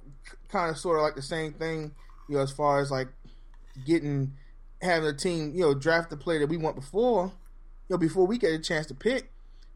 kind 0.50 0.70
of 0.70 0.78
sort 0.78 0.98
of 0.98 1.04
like 1.04 1.16
the 1.16 1.22
same 1.22 1.54
thing. 1.54 1.92
You 2.28 2.38
know, 2.38 2.42
as 2.42 2.52
far 2.52 2.80
as 2.80 2.92
like 2.92 3.08
getting 3.86 4.34
having 4.82 5.08
a 5.08 5.14
team, 5.14 5.54
you 5.54 5.62
know, 5.62 5.74
draft 5.74 6.10
the 6.10 6.18
player 6.18 6.40
that 6.40 6.50
we 6.50 6.58
want 6.58 6.76
before, 6.76 7.26
you 7.88 7.94
know, 7.94 7.98
before 7.98 8.26
we 8.26 8.38
get 8.38 8.52
a 8.52 8.60
chance 8.60 8.86
to 8.88 8.94
pick, 8.94 9.32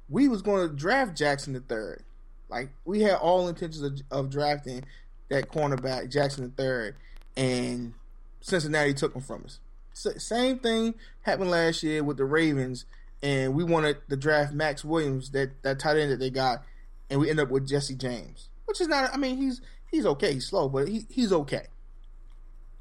we 0.09 0.27
was 0.27 0.41
going 0.41 0.67
to 0.67 0.73
draft 0.73 1.15
Jackson 1.15 1.53
the 1.53 1.59
third. 1.59 2.03
Like 2.49 2.69
we 2.85 3.01
had 3.01 3.15
all 3.15 3.47
intentions 3.47 3.83
of, 3.83 4.01
of 4.11 4.29
drafting 4.29 4.83
that 5.29 5.49
cornerback 5.49 6.11
Jackson 6.11 6.45
the 6.45 6.63
third, 6.63 6.95
and 7.37 7.93
Cincinnati 8.41 8.93
took 8.93 9.13
him 9.13 9.21
from 9.21 9.45
us. 9.45 9.59
Same 9.93 10.59
thing 10.59 10.95
happened 11.21 11.51
last 11.51 11.83
year 11.83 12.03
with 12.03 12.17
the 12.17 12.25
Ravens, 12.25 12.85
and 13.21 13.53
we 13.53 13.63
wanted 13.63 13.97
to 14.09 14.15
draft 14.15 14.53
Maxx 14.53 14.83
Williams, 14.83 15.31
that 15.31 15.61
that 15.61 15.79
tight 15.79 15.97
end 15.97 16.11
that 16.11 16.19
they 16.19 16.29
got, 16.29 16.63
and 17.09 17.19
we 17.19 17.29
end 17.29 17.39
up 17.39 17.49
with 17.49 17.67
Jesse 17.67 17.95
James, 17.95 18.49
which 18.65 18.81
is 18.81 18.87
not. 18.87 19.13
I 19.13 19.17
mean, 19.17 19.37
he's 19.37 19.61
he's 19.91 20.05
okay. 20.05 20.33
He's 20.33 20.47
slow, 20.47 20.69
but 20.69 20.87
he, 20.87 21.05
he's 21.09 21.31
okay. 21.31 21.67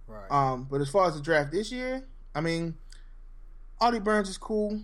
Right. 0.07 0.31
Um, 0.31 0.67
but 0.71 0.81
as 0.81 0.89
far 0.89 1.07
as 1.07 1.15
the 1.15 1.23
draft 1.23 1.53
this 1.53 1.71
year, 1.71 2.07
I 2.35 2.41
mean, 2.41 2.77
Artie 3.81 4.01
Burns 4.01 4.29
is 4.29 4.39
cool. 4.39 4.81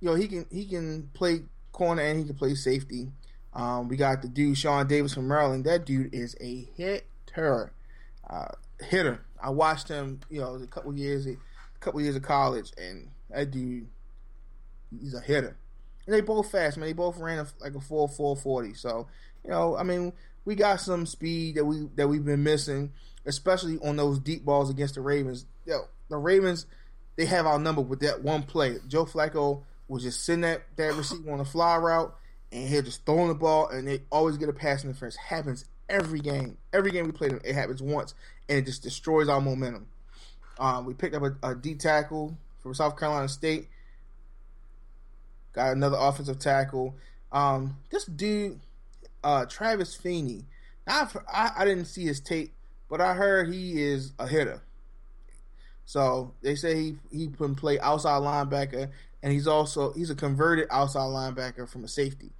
You 0.00 0.10
know, 0.10 0.14
he 0.14 0.28
can 0.28 0.46
he 0.50 0.66
can 0.66 1.10
play 1.14 1.42
corner 1.72 2.02
and 2.02 2.18
he 2.18 2.24
can 2.24 2.36
play 2.36 2.54
safety. 2.54 3.08
Um, 3.54 3.88
we 3.88 3.96
got 3.96 4.22
the 4.22 4.28
dude 4.28 4.58
Sean 4.58 4.86
Davis 4.86 5.14
from 5.14 5.26
Maryland. 5.28 5.64
That 5.64 5.84
dude 5.84 6.14
is 6.14 6.36
a 6.40 6.68
hitter, 6.76 7.72
uh, 8.28 8.48
hitter. 8.80 9.24
I 9.42 9.50
watched 9.50 9.88
him, 9.88 10.20
you 10.28 10.40
know, 10.40 10.54
a 10.56 10.66
couple 10.66 10.94
years, 10.96 11.26
a 11.26 11.36
couple 11.80 12.00
years 12.00 12.16
of 12.16 12.22
college, 12.22 12.72
and 12.76 13.08
that 13.30 13.50
dude, 13.50 13.88
he's 14.90 15.14
a 15.14 15.20
hitter. 15.20 15.56
And 16.08 16.16
they 16.16 16.22
both 16.22 16.50
fast, 16.50 16.78
man. 16.78 16.86
They 16.86 16.94
both 16.94 17.18
ran 17.18 17.38
a, 17.38 17.46
like 17.60 17.74
a 17.74 17.80
four 17.80 18.08
four 18.08 18.34
forty. 18.34 18.72
So, 18.72 19.08
you 19.44 19.50
know, 19.50 19.76
I 19.76 19.82
mean, 19.82 20.14
we 20.46 20.54
got 20.54 20.80
some 20.80 21.04
speed 21.04 21.56
that 21.56 21.66
we 21.66 21.86
that 21.96 22.08
we've 22.08 22.24
been 22.24 22.42
missing, 22.42 22.94
especially 23.26 23.78
on 23.84 23.96
those 23.96 24.18
deep 24.18 24.42
balls 24.42 24.70
against 24.70 24.94
the 24.94 25.02
Ravens. 25.02 25.44
Yo, 25.66 25.80
the 26.08 26.16
Ravens, 26.16 26.64
they 27.16 27.26
have 27.26 27.44
our 27.44 27.58
number 27.58 27.82
with 27.82 28.00
that 28.00 28.22
one 28.22 28.42
play. 28.42 28.78
Joe 28.88 29.04
Flacco 29.04 29.64
was 29.86 30.02
just 30.02 30.24
sitting 30.24 30.40
that 30.40 30.62
that 30.76 30.94
receiver 30.94 31.30
on 31.30 31.40
a 31.40 31.44
fly 31.44 31.76
route, 31.76 32.16
and 32.52 32.66
he'll 32.66 32.80
just 32.80 33.04
throwing 33.04 33.28
the 33.28 33.34
ball, 33.34 33.68
and 33.68 33.86
they 33.86 34.00
always 34.10 34.38
get 34.38 34.48
a 34.48 34.54
pass 34.54 34.84
interference. 34.84 35.16
Happens 35.16 35.66
every 35.90 36.20
game. 36.20 36.56
Every 36.72 36.90
game 36.90 37.04
we 37.04 37.12
play 37.12 37.28
them, 37.28 37.42
it 37.44 37.54
happens 37.54 37.82
once, 37.82 38.14
and 38.48 38.56
it 38.56 38.64
just 38.64 38.82
destroys 38.82 39.28
our 39.28 39.42
momentum. 39.42 39.88
Um, 40.58 40.86
we 40.86 40.94
picked 40.94 41.14
up 41.14 41.22
a, 41.22 41.50
a 41.50 41.54
D 41.54 41.74
tackle 41.74 42.38
from 42.62 42.72
South 42.72 42.98
Carolina 42.98 43.28
State. 43.28 43.68
Got 45.58 45.72
another 45.72 45.96
offensive 45.98 46.38
tackle. 46.38 46.94
Um, 47.32 47.78
this 47.90 48.04
dude, 48.04 48.60
uh, 49.24 49.44
Travis 49.46 49.92
Feeney. 49.92 50.44
I, 50.86 51.08
I 51.58 51.64
didn't 51.64 51.86
see 51.86 52.04
his 52.04 52.20
tape, 52.20 52.52
but 52.88 53.00
I 53.00 53.14
heard 53.14 53.52
he 53.52 53.82
is 53.82 54.12
a 54.20 54.28
hitter. 54.28 54.62
So 55.84 56.32
they 56.42 56.54
say 56.54 56.76
he 56.76 56.96
he 57.10 57.26
can 57.26 57.56
play 57.56 57.80
outside 57.80 58.22
linebacker, 58.22 58.90
and 59.20 59.32
he's 59.32 59.48
also 59.48 59.92
he's 59.94 60.10
a 60.10 60.14
converted 60.14 60.68
outside 60.70 61.08
linebacker 61.08 61.68
from 61.68 61.82
a 61.82 61.88
safety. 61.88 62.30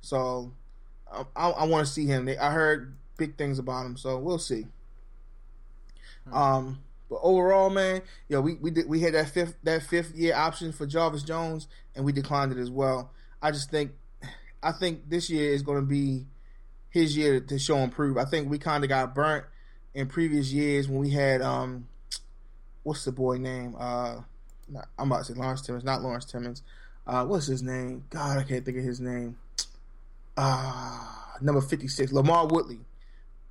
So 0.00 0.52
um, 1.10 1.26
I, 1.34 1.50
I 1.50 1.64
want 1.64 1.84
to 1.84 1.92
see 1.92 2.06
him. 2.06 2.28
I 2.28 2.52
heard 2.52 2.94
big 3.16 3.36
things 3.36 3.58
about 3.58 3.86
him, 3.86 3.96
so 3.96 4.18
we'll 4.18 4.38
see. 4.38 4.68
Hmm. 6.28 6.32
Um, 6.32 6.78
but 7.08 7.20
overall, 7.22 7.70
man, 7.70 8.02
know, 8.28 8.40
we 8.40 8.54
we 8.54 8.70
did 8.70 8.88
we 8.88 9.00
had 9.00 9.14
that 9.14 9.28
fifth 9.30 9.56
that 9.62 9.82
fifth 9.82 10.14
year 10.14 10.34
option 10.34 10.72
for 10.72 10.86
Jarvis 10.86 11.22
Jones, 11.22 11.68
and 11.94 12.04
we 12.04 12.12
declined 12.12 12.52
it 12.52 12.58
as 12.58 12.70
well. 12.70 13.10
I 13.40 13.52
just 13.52 13.70
think, 13.70 13.92
I 14.62 14.72
think 14.72 15.08
this 15.08 15.30
year 15.30 15.52
is 15.52 15.62
going 15.62 15.80
to 15.80 15.86
be 15.86 16.26
his 16.90 17.16
year 17.16 17.40
to 17.40 17.58
show 17.58 17.78
improve. 17.78 18.16
I 18.16 18.24
think 18.24 18.50
we 18.50 18.58
kind 18.58 18.82
of 18.82 18.88
got 18.88 19.14
burnt 19.14 19.44
in 19.94 20.08
previous 20.08 20.52
years 20.52 20.88
when 20.88 20.98
we 20.98 21.10
had 21.10 21.42
um, 21.42 21.86
what's 22.82 23.04
the 23.04 23.12
boy 23.12 23.38
name? 23.38 23.76
Uh, 23.78 24.20
I'm 24.98 25.10
about 25.10 25.26
to 25.26 25.32
say 25.32 25.38
Lawrence 25.38 25.62
Timmons, 25.62 25.84
not 25.84 26.02
Lawrence 26.02 26.24
Timmons. 26.24 26.62
Uh, 27.06 27.24
what's 27.24 27.46
his 27.46 27.62
name? 27.62 28.04
God, 28.10 28.38
I 28.38 28.42
can't 28.42 28.64
think 28.64 28.78
of 28.78 28.84
his 28.84 29.00
name. 29.00 29.38
Uh, 30.36 31.06
number 31.40 31.60
56, 31.60 32.12
LaMarr 32.12 32.50
Woodley. 32.50 32.80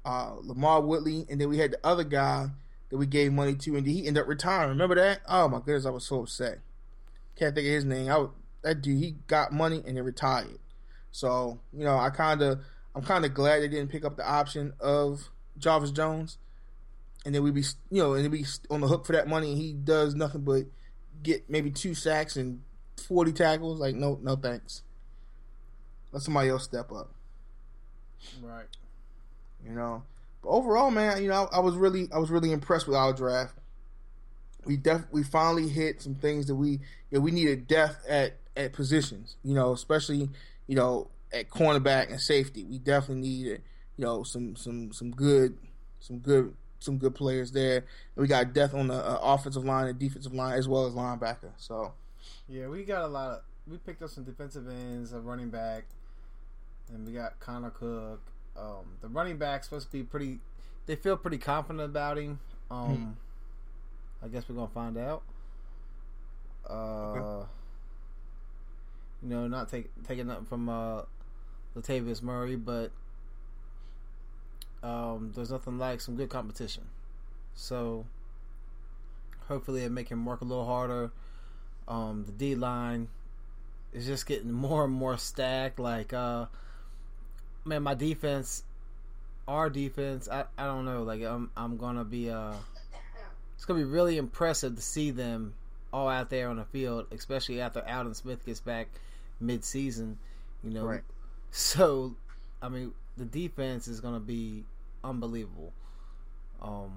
Uh, 0.04 0.36
LaMarr 0.44 0.84
Woodley, 0.84 1.26
and 1.30 1.40
then 1.40 1.50
we 1.50 1.58
had 1.58 1.72
the 1.72 1.80
other 1.84 2.04
guy 2.04 2.50
that 2.96 3.00
we 3.00 3.06
gave 3.06 3.34
money 3.34 3.56
to, 3.56 3.76
and 3.76 3.86
he 3.86 4.08
ended 4.08 4.24
up 4.24 4.30
retiring. 4.30 4.70
Remember 4.70 4.96
that? 4.96 5.20
Oh 5.28 5.50
my 5.50 5.58
goodness, 5.58 5.86
I 5.86 5.90
was 5.90 6.06
so 6.06 6.22
upset. 6.22 6.60
Can't 7.36 7.54
think 7.54 7.68
of 7.68 7.74
his 7.74 7.84
name. 7.84 8.10
I 8.10 8.18
was, 8.18 8.30
that 8.62 8.82
dude, 8.82 9.04
he 9.04 9.16
got 9.28 9.52
money 9.52 9.84
and 9.86 9.98
then 9.98 10.06
retired. 10.06 10.60
So 11.12 11.60
you 11.74 11.84
know, 11.84 11.98
I 11.98 12.10
kind 12.10 12.42
of, 12.42 12.62
I'm 12.96 13.04
kind 13.04 13.26
of 13.26 13.34
glad 13.34 13.62
they 13.62 13.68
didn't 13.68 13.92
pick 13.92 14.06
up 14.06 14.16
the 14.16 14.26
option 14.26 14.72
of 14.80 15.30
Jarvis 15.58 15.92
Jones, 15.92 16.38
and 17.26 17.36
then 17.36 17.44
we 17.44 17.52
be, 17.52 17.64
you 17.92 18.02
know, 18.02 18.14
and 18.14 18.24
then 18.24 18.32
be 18.32 18.46
on 18.70 18.80
the 18.80 18.88
hook 18.88 19.06
for 19.06 19.12
that 19.12 19.28
money. 19.28 19.52
And 19.52 19.62
he 19.62 19.74
does 19.74 20.16
nothing 20.16 20.42
but 20.42 20.64
get 21.22 21.50
maybe 21.50 21.72
two 21.72 21.96
sacks 21.96 22.38
and 22.38 22.62
forty 22.96 23.34
tackles. 23.34 23.78
Like, 23.78 23.96
no, 23.96 24.18
no 24.24 24.38
thanks. 24.38 24.84
Let 26.14 26.22
somebody 26.22 26.48
else 26.48 26.64
step 26.64 26.94
up. 26.94 27.12
Right. 28.42 28.68
You 29.66 29.74
know. 29.74 30.04
But 30.46 30.52
overall, 30.52 30.92
man, 30.92 31.24
you 31.24 31.30
know, 31.30 31.50
I, 31.52 31.58
I 31.58 31.60
was 31.60 31.76
really 31.76 32.08
I 32.14 32.20
was 32.20 32.30
really 32.30 32.52
impressed 32.52 32.88
with 32.88 32.96
our 32.96 33.14
draft. 33.14 33.56
We 34.64 34.78
def 34.78 35.02
we 35.12 35.24
finally 35.24 35.68
hit 35.68 36.02
some 36.02 36.16
things 36.16 36.46
that 36.48 36.56
we 36.56 36.70
you 36.70 36.80
know, 37.12 37.20
we 37.20 37.32
needed 37.32 37.68
depth 37.68 38.06
at 38.08 38.38
at 38.56 38.74
positions. 38.74 39.38
You 39.44 39.56
know, 39.56 39.74
especially 39.74 40.30
you 40.68 40.76
know 40.76 41.10
at 41.34 41.50
cornerback 41.50 42.12
and 42.12 42.22
safety. 42.22 42.64
We 42.64 42.78
definitely 42.78 43.28
needed 43.28 43.64
you 43.98 44.06
know 44.06 44.22
some 44.24 44.56
some 44.56 44.94
some 44.94 45.12
good 45.12 45.58
some 46.00 46.20
good 46.20 46.54
some 46.80 47.00
good 47.00 47.16
players 47.16 47.52
there. 47.52 47.78
And 47.78 48.22
we 48.22 48.28
got 48.28 48.54
depth 48.54 48.76
on 48.76 48.88
the 48.88 48.96
uh, 48.96 49.20
offensive 49.24 49.66
line 49.66 49.88
and 49.88 49.98
defensive 49.98 50.34
line 50.34 50.60
as 50.60 50.68
well 50.68 50.86
as 50.86 50.94
linebacker. 50.94 51.54
So 51.58 51.94
yeah, 52.48 52.68
we 52.68 52.84
got 52.84 53.04
a 53.04 53.08
lot 53.08 53.32
of 53.32 53.42
we 53.68 53.78
picked 53.78 54.04
up 54.04 54.12
some 54.12 54.24
defensive 54.24 54.68
ends, 54.70 55.12
a 55.12 55.20
running 55.20 55.50
back, 55.50 55.86
and 56.94 57.04
we 57.08 57.14
got 57.14 57.40
Connor 57.40 57.72
Cook. 57.72 58.22
Um, 58.58 58.86
the 59.02 59.08
running 59.10 59.38
back's 59.38 59.68
supposed 59.68 59.88
to 59.88 59.92
be 59.92 60.04
pretty. 60.04 60.40
They 60.86 60.96
feel 60.96 61.18
pretty 61.18 61.38
confident 61.38 61.84
about 61.84 62.18
him. 62.18 62.40
Um, 62.72 62.96
hmm. 62.96 64.26
I 64.26 64.28
guess 64.30 64.48
we're 64.48 64.56
gonna 64.56 64.68
find 64.68 64.98
out. 64.98 65.24
Uh, 66.70 66.74
okay. 66.74 67.48
you 69.24 69.30
know, 69.30 69.48
not 69.48 69.70
take, 69.70 69.90
taking 70.08 70.28
nothing 70.28 70.46
from 70.46 70.68
uh, 70.68 71.02
Latavius 71.76 72.24
Murray, 72.24 72.56
but 72.56 72.92
um, 74.82 75.32
there's 75.36 75.52
nothing 75.52 75.78
like 75.78 76.02
some 76.02 76.16
good 76.16 76.30
competition. 76.30 76.84
So 77.54 78.06
hopefully, 79.48 79.84
it 79.84 79.92
make 79.92 80.10
him 80.10 80.26
work 80.26 80.42
a 80.42 80.46
little 80.46 80.66
harder. 80.66 81.12
Um, 81.88 82.24
the 82.26 82.32
D 82.32 82.56
line 82.56 83.10
is 83.94 84.06
just 84.06 84.26
getting 84.26 84.52
more 84.52 84.86
and 84.86 84.94
more 84.94 85.18
stacked. 85.18 85.80
Like, 85.80 86.14
uh, 86.14 86.46
man, 87.66 87.84
my 87.84 87.96
defense, 87.96 88.64
our 89.48 89.70
defense, 89.70 90.30
I, 90.30 90.46
I 90.58 90.66
don't 90.66 90.86
know. 90.86 91.04
Like 91.04 91.22
I'm 91.24 91.50
I'm 91.58 91.78
gonna 91.78 92.06
be 92.06 92.30
uh, 92.30 92.54
it's 93.56 93.66
gonna 93.66 93.80
be 93.80 93.86
really 93.86 94.18
impressive 94.18 94.76
to 94.76 94.82
see 94.82 95.12
them 95.12 95.54
all 95.92 96.08
out 96.08 96.30
there 96.30 96.50
on 96.50 96.58
the 96.58 96.66
field, 96.66 97.08
especially 97.12 97.62
after 97.62 97.82
Aldon 97.88 98.14
Smith 98.14 98.46
gets 98.46 98.60
back 98.60 98.88
mid 99.40 99.64
season. 99.64 100.18
You 100.64 100.72
know, 100.72 100.86
right. 100.86 101.04
so 101.52 102.16
I 102.62 102.70
mean 102.70 102.94
the 103.18 103.26
defense 103.26 103.88
is 103.88 104.00
gonna 104.00 104.20
be 104.20 104.64
unbelievable. 105.04 105.74
Um, 106.62 106.92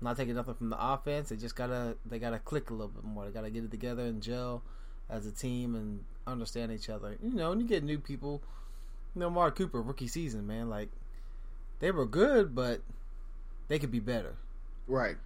not 0.00 0.16
taking 0.16 0.34
nothing 0.34 0.54
from 0.54 0.70
the 0.70 0.92
offense. 0.92 1.28
They 1.28 1.36
just 1.36 1.56
gotta 1.56 1.96
they 2.06 2.18
gotta 2.18 2.38
click 2.38 2.70
a 2.70 2.72
little 2.72 2.88
bit 2.88 3.04
more. 3.04 3.24
They 3.24 3.30
gotta 3.30 3.50
get 3.50 3.64
it 3.64 3.70
together 3.70 4.02
and 4.04 4.22
gel 4.22 4.62
as 5.10 5.26
a 5.26 5.32
team 5.32 5.74
and 5.74 6.02
understand 6.26 6.72
each 6.72 6.88
other. 6.88 7.16
You 7.22 7.34
know, 7.34 7.52
and 7.52 7.60
you 7.60 7.68
get 7.68 7.84
new 7.84 7.98
people 7.98 8.42
you 9.14 9.20
know, 9.20 9.26
Amari 9.26 9.52
Cooper 9.52 9.80
rookie 9.80 10.08
season, 10.08 10.46
man. 10.46 10.68
Like 10.68 10.88
they 11.80 11.90
were 11.90 12.06
good, 12.06 12.54
but 12.54 12.80
they 13.68 13.78
could 13.78 13.90
be 13.90 14.00
better. 14.00 14.34
Right. 14.86 15.16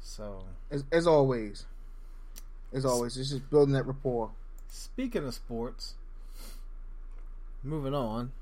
So 0.00 0.44
as, 0.70 0.84
as 0.92 1.06
always, 1.06 1.66
as 2.72 2.84
always, 2.84 3.16
it's 3.16 3.30
just 3.30 3.50
building 3.50 3.74
that 3.74 3.86
rapport. 3.86 4.30
Speaking 4.68 5.24
of 5.26 5.34
sports, 5.34 5.94
moving 7.62 7.94
on, 7.94 8.32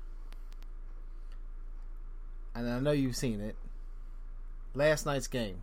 and 2.53 2.69
I 2.69 2.79
know 2.79 2.91
you've 2.91 3.15
seen 3.15 3.41
it. 3.41 3.55
Last 4.73 5.05
night's 5.05 5.27
game. 5.27 5.61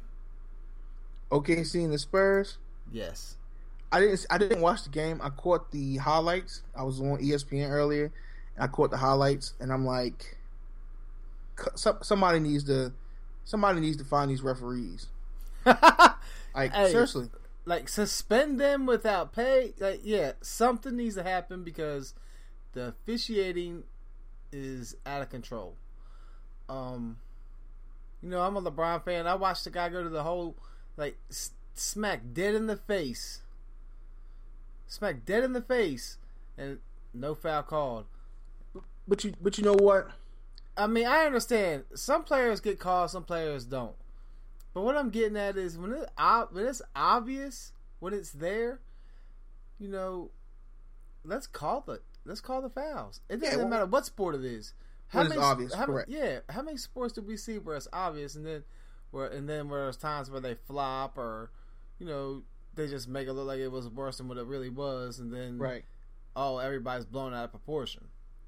Okay, 1.30 1.64
seeing 1.64 1.90
the 1.90 1.98
Spurs. 1.98 2.58
Yes. 2.92 3.36
I 3.90 4.00
didn't. 4.00 4.26
I 4.30 4.38
didn't 4.38 4.60
watch 4.60 4.84
the 4.84 4.90
game. 4.90 5.20
I 5.22 5.30
caught 5.30 5.70
the 5.70 5.96
highlights. 5.98 6.62
I 6.74 6.82
was 6.82 7.00
on 7.00 7.18
ESPN 7.18 7.70
earlier, 7.70 8.10
I 8.58 8.66
caught 8.66 8.90
the 8.90 8.96
highlights, 8.98 9.54
and 9.60 9.72
I'm 9.72 9.84
like, 9.86 10.36
somebody 11.74 12.38
needs 12.40 12.64
to 12.64 12.92
somebody 13.44 13.80
needs 13.80 13.96
to 13.98 14.04
find 14.04 14.30
these 14.30 14.42
referees. 14.42 15.08
like 15.64 16.72
Hey. 16.72 16.90
seriously, 16.90 17.28
like 17.64 17.88
suspend 17.88 18.60
them 18.60 18.86
without 18.86 19.32
pay. 19.32 19.72
Like, 19.78 20.00
yeah, 20.04 20.32
something 20.40 20.96
needs 20.96 21.14
to 21.16 21.22
happen 21.22 21.64
because 21.64 22.14
the 22.72 22.88
officiating 22.88 23.84
is 24.52 24.96
out 25.06 25.22
of 25.22 25.30
control. 25.30 25.74
Um, 26.68 27.18
you 28.22 28.28
know, 28.28 28.40
I'm 28.42 28.56
a 28.56 28.62
LeBron 28.62 29.04
fan. 29.04 29.26
I 29.26 29.34
watched 29.34 29.64
the 29.64 29.70
guy 29.70 29.88
go 29.88 30.02
to 30.02 30.08
the 30.08 30.22
whole 30.22 30.56
like 30.96 31.16
s- 31.30 31.50
smack 31.74 32.20
dead 32.32 32.54
in 32.54 32.66
the 32.66 32.76
face, 32.76 33.42
smack 34.86 35.24
dead 35.24 35.44
in 35.44 35.52
the 35.52 35.62
face, 35.62 36.18
and 36.56 36.78
no 37.14 37.34
foul 37.34 37.62
called. 37.62 38.06
But 39.12 39.24
you 39.24 39.34
but 39.42 39.58
you 39.58 39.64
know 39.64 39.74
what? 39.74 40.08
I 40.74 40.86
mean, 40.86 41.04
I 41.06 41.26
understand 41.26 41.84
some 41.94 42.24
players 42.24 42.62
get 42.62 42.78
called, 42.78 43.10
some 43.10 43.24
players 43.24 43.66
don't. 43.66 43.94
But 44.72 44.84
what 44.84 44.96
I'm 44.96 45.10
getting 45.10 45.36
at 45.36 45.58
is 45.58 45.76
when 45.76 45.92
it 45.92 46.08
when 46.50 46.66
it's 46.66 46.80
obvious, 46.96 47.72
when 48.00 48.14
it's 48.14 48.30
there, 48.30 48.80
you 49.78 49.88
know, 49.88 50.30
let's 51.24 51.46
call 51.46 51.82
the 51.82 52.00
let's 52.24 52.40
call 52.40 52.62
the 52.62 52.70
fouls. 52.70 53.20
It 53.28 53.42
doesn't 53.42 53.58
well- 53.58 53.68
matter 53.68 53.84
what 53.84 54.06
sport 54.06 54.34
it 54.34 54.46
is. 54.46 54.72
When 55.10 55.26
it's 55.26 55.36
obvious, 55.36 55.74
how, 55.74 55.84
correct. 55.84 56.08
Yeah, 56.08 56.38
how 56.48 56.62
many 56.62 56.78
sports 56.78 57.12
do 57.12 57.20
we 57.20 57.36
see 57.36 57.58
where 57.58 57.76
it's 57.76 57.88
obvious 57.92 58.34
and 58.34 58.46
then 58.46 58.64
where 59.10 59.26
and 59.26 59.46
then 59.46 59.68
where 59.68 59.82
there's 59.82 59.98
times 59.98 60.30
where 60.30 60.40
they 60.40 60.54
flop 60.54 61.18
or 61.18 61.50
you 61.98 62.06
know 62.06 62.44
they 62.76 62.88
just 62.88 63.08
make 63.08 63.28
it 63.28 63.34
look 63.34 63.46
like 63.46 63.58
it 63.58 63.68
was 63.68 63.90
worse 63.90 64.16
than 64.16 64.26
what 64.28 64.38
it 64.38 64.46
really 64.46 64.70
was, 64.70 65.18
and 65.18 65.30
then 65.30 65.58
Right, 65.58 65.84
oh 66.34 66.56
everybody's 66.56 67.04
blown 67.04 67.34
out 67.34 67.44
of 67.44 67.50
proportion. 67.50 68.04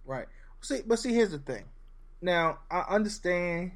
right. 0.06 0.26
See, 0.64 0.80
but 0.86 0.98
see, 0.98 1.12
here's 1.12 1.30
the 1.30 1.38
thing. 1.38 1.64
Now 2.22 2.60
I 2.70 2.84
understand, 2.88 3.72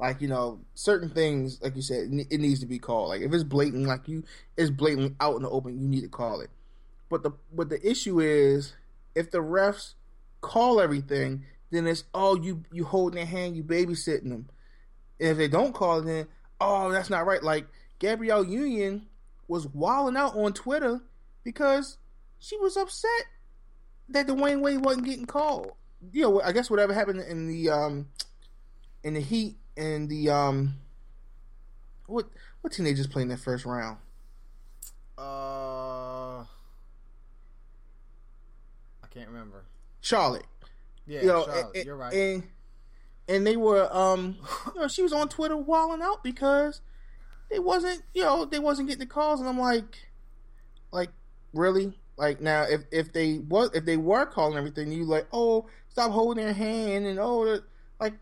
like 0.00 0.20
you 0.20 0.26
know, 0.26 0.58
certain 0.74 1.10
things, 1.10 1.62
like 1.62 1.76
you 1.76 1.82
said, 1.82 2.08
it 2.10 2.40
needs 2.40 2.58
to 2.58 2.66
be 2.66 2.80
called. 2.80 3.10
Like 3.10 3.20
if 3.20 3.32
it's 3.32 3.44
blatant, 3.44 3.86
like 3.86 4.08
you, 4.08 4.24
it's 4.56 4.70
blatant 4.70 5.14
out 5.20 5.36
in 5.36 5.42
the 5.42 5.48
open, 5.48 5.80
you 5.80 5.86
need 5.86 6.00
to 6.00 6.08
call 6.08 6.40
it. 6.40 6.50
But 7.08 7.22
the 7.22 7.30
but 7.52 7.68
the 7.68 7.88
issue 7.88 8.18
is 8.18 8.74
if 9.14 9.30
the 9.30 9.38
refs 9.38 9.94
call 10.40 10.80
everything, 10.80 11.44
then 11.70 11.86
it's 11.86 12.02
oh 12.12 12.34
you 12.34 12.64
you 12.72 12.84
holding 12.84 13.14
their 13.14 13.26
hand, 13.26 13.56
you 13.56 13.62
babysitting 13.62 14.30
them. 14.30 14.48
And 15.20 15.30
if 15.30 15.36
they 15.36 15.46
don't 15.46 15.72
call 15.72 16.00
it, 16.00 16.06
then 16.06 16.26
oh 16.60 16.90
that's 16.90 17.10
not 17.10 17.26
right. 17.26 17.44
Like 17.44 17.68
Gabrielle 18.00 18.44
Union 18.44 19.06
was 19.46 19.68
wilding 19.68 20.16
out 20.16 20.34
on 20.34 20.52
Twitter 20.52 21.00
because 21.44 21.96
she 22.40 22.56
was 22.58 22.76
upset 22.76 23.26
that 24.08 24.26
Dwyane 24.26 24.62
Wade 24.62 24.84
wasn't 24.84 25.06
getting 25.06 25.26
called. 25.26 25.74
You 26.12 26.22
know, 26.22 26.40
I 26.40 26.52
guess 26.52 26.70
whatever 26.70 26.94
happened 26.94 27.20
in 27.20 27.48
the 27.48 27.70
um 27.70 28.08
in 29.02 29.14
the 29.14 29.20
Heat 29.20 29.56
and 29.76 30.08
the 30.08 30.30
um 30.30 30.74
what 32.06 32.26
what 32.60 32.72
team 32.72 32.84
they 32.84 32.94
just 32.94 33.10
played 33.10 33.22
in 33.22 33.28
their 33.28 33.36
first 33.36 33.64
round? 33.64 33.98
Uh, 35.16 36.40
I 39.02 39.06
can't 39.10 39.28
remember. 39.28 39.64
Charlotte. 40.00 40.46
Yeah, 41.06 41.20
you 41.20 41.26
know, 41.26 41.44
Charlotte, 41.44 41.76
and, 41.76 41.84
you're 41.84 41.96
right. 41.96 42.12
And 42.12 42.42
and 43.28 43.46
they 43.46 43.56
were 43.56 43.94
um 43.94 44.36
you 44.74 44.80
know, 44.80 44.88
she 44.88 45.02
was 45.02 45.12
on 45.12 45.28
Twitter 45.28 45.56
walling 45.56 46.02
out 46.02 46.22
because 46.22 46.80
they 47.50 47.58
wasn't 47.58 48.02
you 48.14 48.22
know, 48.22 48.44
they 48.44 48.58
wasn't 48.58 48.88
getting 48.88 49.00
the 49.00 49.06
calls 49.06 49.40
and 49.40 49.48
I'm 49.48 49.58
like 49.58 50.08
like 50.92 51.10
really? 51.52 51.98
Like 52.18 52.40
now 52.40 52.64
if 52.64 52.82
if 52.90 53.12
they 53.12 53.38
was 53.38 53.70
if 53.74 53.84
they 53.84 53.96
were 53.96 54.26
calling 54.26 54.58
everything 54.58 54.92
you 54.92 55.04
like, 55.04 55.26
oh, 55.32 55.66
stop 55.88 56.10
holding 56.10 56.44
their 56.44 56.52
hand 56.52 57.06
and 57.06 57.18
oh 57.18 57.60
like 58.00 58.14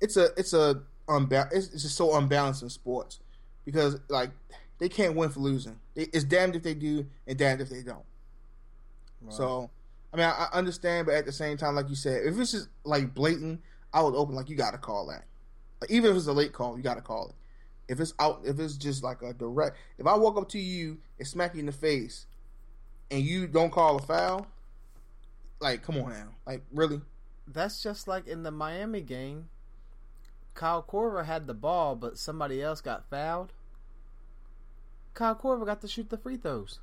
it's 0.00 0.16
a 0.16 0.28
it's 0.36 0.52
a 0.52 0.82
unba- 1.08 1.48
it's, 1.52 1.72
it's 1.72 1.82
just 1.82 1.96
so 1.96 2.16
unbalanced 2.16 2.62
in 2.62 2.70
sports 2.70 3.18
because 3.64 3.98
like 4.08 4.30
they 4.78 4.88
can't 4.88 5.16
win 5.16 5.28
for 5.30 5.40
losing. 5.40 5.78
It's 5.96 6.24
damned 6.24 6.54
if 6.54 6.62
they 6.62 6.74
do 6.74 7.06
and 7.26 7.36
damned 7.36 7.60
if 7.60 7.68
they 7.68 7.82
don't. 7.82 8.04
Right. 9.20 9.34
So, 9.34 9.70
I 10.12 10.16
mean, 10.16 10.26
I, 10.26 10.48
I 10.52 10.56
understand, 10.56 11.06
but 11.06 11.16
at 11.16 11.26
the 11.26 11.32
same 11.32 11.56
time, 11.56 11.74
like 11.74 11.88
you 11.88 11.96
said, 11.96 12.24
if 12.24 12.38
it's 12.38 12.52
just 12.52 12.68
like 12.84 13.12
blatant, 13.12 13.60
I 13.92 14.02
would 14.02 14.14
open 14.14 14.36
like 14.36 14.48
you 14.48 14.56
got 14.56 14.70
to 14.70 14.78
call 14.78 15.08
that. 15.08 15.24
Like, 15.80 15.90
even 15.90 16.12
if 16.12 16.16
it's 16.16 16.28
a 16.28 16.32
late 16.32 16.52
call, 16.52 16.76
you 16.76 16.82
got 16.82 16.94
to 16.94 17.00
call 17.00 17.30
it. 17.30 17.34
If 17.92 17.98
it's 18.00 18.14
out, 18.20 18.42
if 18.44 18.60
it's 18.60 18.76
just 18.76 19.02
like 19.02 19.22
a 19.22 19.32
direct, 19.32 19.76
if 19.98 20.06
I 20.06 20.14
walk 20.16 20.36
up 20.36 20.48
to 20.50 20.58
you 20.58 20.98
and 21.18 21.26
smack 21.26 21.54
you 21.54 21.60
in 21.60 21.66
the 21.66 21.72
face, 21.72 22.26
and 23.10 23.22
you 23.22 23.46
don't 23.46 23.70
call 23.70 23.96
a 23.96 24.02
foul, 24.02 24.46
like 25.60 25.82
come 25.82 25.98
on 25.98 26.10
now, 26.10 26.28
like 26.46 26.62
really, 26.72 27.00
that's 27.46 27.82
just 27.82 28.08
like 28.08 28.26
in 28.26 28.42
the 28.42 28.50
Miami 28.50 29.00
game. 29.00 29.48
Kyle 30.54 30.82
Korver 30.82 31.24
had 31.24 31.46
the 31.46 31.54
ball, 31.54 31.94
but 31.94 32.18
somebody 32.18 32.60
else 32.60 32.80
got 32.80 33.08
fouled. 33.08 33.52
Kyle 35.14 35.36
Korver 35.36 35.64
got 35.64 35.80
to 35.82 35.88
shoot 35.88 36.10
the 36.10 36.18
free 36.18 36.36
throws. 36.36 36.80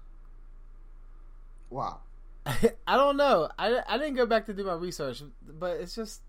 wow. 1.69 1.99
I 2.45 2.95
don't 2.95 3.17
know. 3.17 3.49
I, 3.57 3.81
I 3.87 3.97
didn't 3.97 4.15
go 4.15 4.25
back 4.25 4.45
to 4.45 4.53
do 4.53 4.63
my 4.63 4.73
research, 4.73 5.23
but 5.41 5.77
it's 5.77 5.95
just 5.95 6.21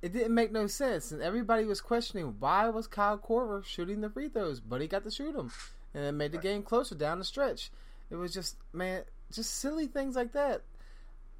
it 0.00 0.12
didn't 0.12 0.34
make 0.34 0.50
no 0.50 0.66
sense, 0.66 1.12
and 1.12 1.22
everybody 1.22 1.64
was 1.64 1.80
questioning 1.80 2.34
why 2.40 2.68
was 2.68 2.88
Kyle 2.88 3.18
Korver 3.18 3.64
shooting 3.64 4.00
the 4.00 4.10
free 4.10 4.28
throws, 4.28 4.58
but 4.58 4.80
he 4.80 4.88
got 4.88 5.04
to 5.04 5.10
shoot 5.10 5.34
them, 5.34 5.52
and 5.94 6.04
it 6.04 6.12
made 6.12 6.32
the 6.32 6.38
game 6.38 6.62
closer 6.62 6.96
down 6.96 7.20
the 7.20 7.24
stretch. 7.24 7.70
It 8.12 8.16
was 8.16 8.34
just 8.34 8.56
man, 8.74 9.04
just 9.32 9.56
silly 9.58 9.86
things 9.86 10.14
like 10.14 10.32
that. 10.34 10.60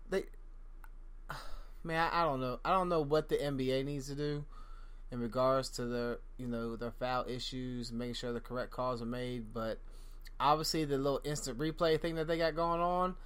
They, 0.09 0.25
man, 1.85 2.09
I, 2.11 2.23
I 2.23 2.25
don't 2.25 2.41
know. 2.41 2.59
I 2.65 2.71
don't 2.71 2.89
know 2.89 3.03
what 3.03 3.29
the 3.29 3.37
NBA 3.37 3.85
needs 3.85 4.07
to 4.09 4.15
do 4.15 4.45
in 5.11 5.21
regards 5.21 5.69
to 5.69 5.85
their 5.85 6.19
you 6.39 6.47
know 6.47 6.77
their 6.77 6.93
foul 6.93 7.27
issues, 7.29 7.93
making 7.93 8.15
sure 8.15 8.33
the 8.33 8.41
correct 8.41 8.71
calls 8.71 9.03
are 9.03 9.07
made, 9.07 9.53
but 9.53 9.79
obviously 10.41 10.87
the 10.87 10.97
little 10.97 11.21
instant 11.25 11.59
replay 11.59 12.01
thing 12.01 12.15
that 12.15 12.27
they 12.27 12.39
got 12.39 12.57
going 12.57 12.81
on 12.81 13.17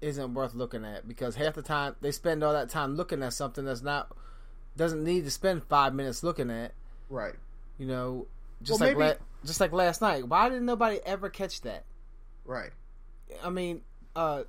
isn't 0.00 0.34
worth 0.34 0.54
looking 0.54 0.84
at 0.84 1.06
because 1.06 1.36
half 1.36 1.54
the 1.54 1.62
time 1.62 1.94
they 2.00 2.10
spend 2.10 2.42
all 2.42 2.52
that 2.52 2.68
time 2.68 2.96
looking 2.96 3.22
at 3.22 3.32
something 3.32 3.64
that's 3.64 3.82
not 3.82 4.10
doesn't 4.76 5.02
need 5.04 5.24
to 5.24 5.30
spend 5.30 5.62
five 5.64 5.94
minutes 5.94 6.24
looking 6.24 6.50
at. 6.50 6.72
Right. 7.08 7.34
You 7.78 7.86
know, 7.86 8.26
just 8.60 8.80
Well, 8.80 8.88
like 8.88 8.98
maybe- 8.98 9.10
la- 9.10 9.24
just 9.46 9.60
like 9.60 9.70
last 9.72 10.00
night. 10.02 10.26
Why 10.26 10.48
didn't 10.48 10.66
nobody 10.66 10.98
ever 11.06 11.30
catch 11.30 11.60
that? 11.60 11.84
Right. 12.44 12.70
I 13.42 13.50
mean, 13.50 13.82
uh, 14.14 14.44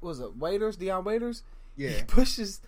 was 0.00 0.20
it 0.20 0.36
Waiters? 0.36 0.76
Dion 0.76 1.04
Waiters? 1.04 1.42
Yeah. 1.76 1.90
He 1.90 2.02
pushes. 2.04 2.60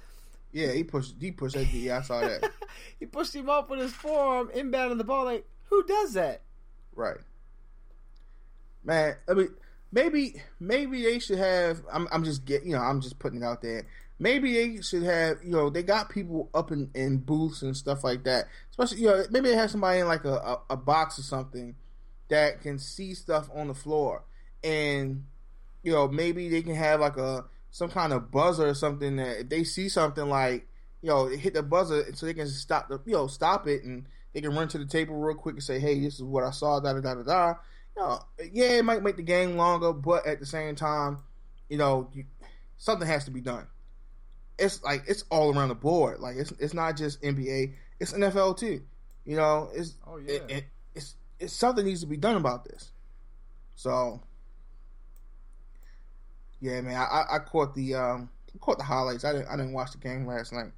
Yeah. 0.52 0.72
He 0.72 0.84
pushed. 0.84 1.14
He 1.20 1.30
pushed 1.30 1.54
that. 1.54 1.72
Yeah, 1.72 1.98
I 1.98 2.02
saw 2.02 2.20
that. 2.20 2.50
he 3.00 3.06
pushed 3.06 3.34
him 3.34 3.48
up 3.48 3.70
with 3.70 3.80
his 3.80 3.92
forearm, 3.92 4.48
inbounding 4.48 4.98
the 4.98 5.04
ball. 5.04 5.24
Like, 5.24 5.46
who 5.64 5.84
does 5.84 6.14
that? 6.14 6.42
Right. 6.94 7.18
Man, 8.84 9.16
I 9.28 9.34
mean, 9.34 9.48
maybe 9.92 10.42
maybe 10.60 11.02
they 11.02 11.18
should 11.18 11.38
have. 11.38 11.82
I'm 11.90 12.06
I'm 12.12 12.24
just 12.24 12.44
get 12.44 12.64
you 12.64 12.72
know 12.72 12.80
I'm 12.80 13.00
just 13.00 13.18
putting 13.18 13.42
it 13.42 13.44
out 13.44 13.62
there. 13.62 13.86
Maybe 14.18 14.54
they 14.54 14.82
should 14.82 15.02
have 15.02 15.38
you 15.42 15.50
know 15.50 15.70
they 15.70 15.82
got 15.82 16.10
people 16.10 16.50
up 16.54 16.70
in, 16.70 16.90
in 16.94 17.18
booths 17.18 17.62
and 17.62 17.76
stuff 17.76 18.04
like 18.04 18.24
that. 18.24 18.48
Especially 18.70 18.98
you 18.98 19.06
know 19.06 19.24
maybe 19.30 19.48
they 19.48 19.56
have 19.56 19.70
somebody 19.70 20.00
in 20.00 20.06
like 20.06 20.24
a, 20.24 20.34
a, 20.34 20.60
a 20.70 20.76
box 20.76 21.18
or 21.18 21.22
something 21.22 21.74
that 22.28 22.60
can 22.60 22.78
see 22.78 23.14
stuff 23.14 23.48
on 23.54 23.68
the 23.68 23.74
floor 23.74 24.24
and 24.62 25.24
you 25.84 25.92
know 25.92 26.08
maybe 26.08 26.48
they 26.48 26.62
can 26.62 26.74
have 26.74 27.00
like 27.00 27.16
a 27.16 27.44
some 27.70 27.90
kind 27.90 28.12
of 28.12 28.30
buzzer 28.30 28.66
or 28.66 28.74
something 28.74 29.16
that 29.16 29.40
if 29.40 29.48
they 29.48 29.62
see 29.62 29.88
something 29.88 30.28
like 30.28 30.66
you 31.02 31.08
know 31.08 31.26
hit 31.26 31.54
the 31.54 31.62
buzzer 31.62 32.04
so 32.14 32.26
they 32.26 32.34
can 32.34 32.48
stop 32.48 32.88
the 32.88 33.00
you 33.04 33.12
know 33.12 33.26
stop 33.26 33.68
it 33.68 33.84
and 33.84 34.06
they 34.32 34.40
can 34.40 34.54
run 34.54 34.66
to 34.66 34.78
the 34.78 34.86
table 34.86 35.14
real 35.14 35.36
quick 35.36 35.54
and 35.54 35.62
say 35.62 35.78
hey 35.78 36.00
this 36.00 36.14
is 36.14 36.22
what 36.22 36.42
I 36.42 36.50
saw 36.50 36.80
da 36.80 36.94
da 36.94 37.00
da 37.00 37.14
da 37.14 37.22
da. 37.22 37.54
You 37.96 38.02
know 38.02 38.20
yeah 38.52 38.70
it 38.70 38.84
might 38.84 39.02
make 39.02 39.16
the 39.16 39.22
game 39.22 39.56
longer 39.56 39.92
but 39.92 40.26
at 40.26 40.40
the 40.40 40.46
same 40.46 40.74
time 40.74 41.18
you 41.68 41.76
know 41.76 42.08
you, 42.14 42.24
something 42.78 43.06
has 43.06 43.26
to 43.26 43.30
be 43.30 43.40
done. 43.40 43.66
It's 44.58 44.82
like 44.82 45.04
it's 45.06 45.24
all 45.30 45.54
around 45.54 45.68
the 45.68 45.74
board. 45.74 46.20
Like 46.20 46.36
it's 46.36 46.52
it's 46.58 46.74
not 46.74 46.96
just 46.96 47.20
NBA 47.22 47.74
it's 48.00 48.12
NFL 48.12 48.56
too. 48.56 48.82
You 49.24 49.36
know 49.36 49.70
it's 49.74 49.94
Oh 50.06 50.16
it, 50.16 50.42
it, 50.48 50.64
it's 50.94 51.16
it's 51.38 51.52
something 51.52 51.84
needs 51.84 52.00
to 52.00 52.06
be 52.06 52.16
done 52.16 52.36
about 52.36 52.64
this. 52.64 52.92
So 53.76 54.22
yeah, 56.60 56.80
man, 56.80 56.96
I, 56.96 57.24
I- 57.30 57.38
caught 57.40 57.74
the 57.74 57.94
um, 57.94 58.28
caught 58.60 58.78
the 58.78 58.84
highlights. 58.84 59.24
I 59.24 59.32
didn't 59.32 59.48
I 59.48 59.56
didn't 59.56 59.72
watch 59.72 59.92
the 59.92 59.98
game 59.98 60.26
last 60.26 60.52
night. 60.52 60.72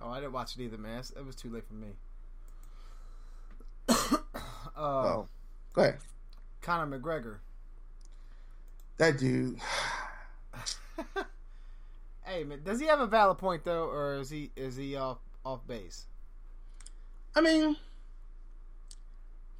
Oh, 0.00 0.10
I 0.10 0.20
didn't 0.20 0.32
watch 0.32 0.56
it 0.58 0.62
either, 0.62 0.78
man. 0.78 1.02
It 1.16 1.24
was 1.24 1.36
too 1.36 1.48
late 1.50 1.64
for 1.66 1.74
me. 1.74 1.88
uh, 3.88 4.16
Oh, 4.76 5.26
go 5.74 5.82
ahead. 5.82 5.98
Conor 6.60 6.98
McGregor. 6.98 7.38
That 8.98 9.18
dude. 9.18 9.58
hey 12.24 12.44
man, 12.44 12.60
does 12.64 12.80
he 12.80 12.86
have 12.86 13.00
a 13.00 13.06
valid 13.06 13.38
point 13.38 13.64
though, 13.64 13.84
or 13.88 14.16
is 14.16 14.30
he 14.30 14.50
is 14.56 14.76
he 14.76 14.96
off 14.96 15.18
off 15.44 15.66
base? 15.66 16.06
I 17.34 17.40
mean, 17.40 17.76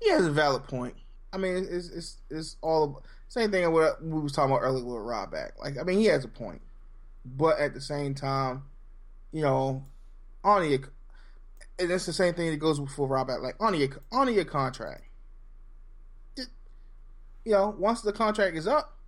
he 0.01 0.11
has 0.11 0.27
a 0.27 0.31
valid 0.31 0.65
point. 0.65 0.95
I 1.33 1.39
mean, 1.39 1.67
it's 1.71 1.89
it's 1.89 2.17
it's 2.31 2.57
all 2.61 3.03
same 3.33 3.51
thing 3.51 3.73
what 3.73 4.05
we 4.05 4.21
was 4.21 4.33
talking 4.33 4.51
about 4.51 4.61
earlier 4.61 4.85
with 4.85 4.97
Ryback. 4.97 5.53
Like, 5.59 5.79
I 5.79 5.85
mean, 5.85 5.99
he 5.99 6.05
has 6.05 6.23
a 6.23 6.29
point, 6.29 6.61
but 7.25 7.59
at 7.59 7.73
the 7.73 7.81
same 7.81 8.15
time, 8.15 8.65
you 9.33 9.41
know, 9.41 9.87
on 10.45 10.61
the 10.61 10.85
and 11.79 11.91
it's 11.91 12.05
the 12.05 12.13
same 12.13 12.35
thing 12.35 12.51
that 12.51 12.59
goes 12.59 12.79
for 12.95 13.09
Robert. 13.09 13.43
Like 13.43 13.57
on 13.59 13.73
your 13.73 13.89
honor 14.13 14.33
your 14.33 14.45
contract. 14.45 15.05
You 16.37 17.53
know, 17.53 17.75
once 17.79 18.03
the 18.03 18.13
contract 18.13 18.55
is 18.55 18.69
up, 18.69 18.99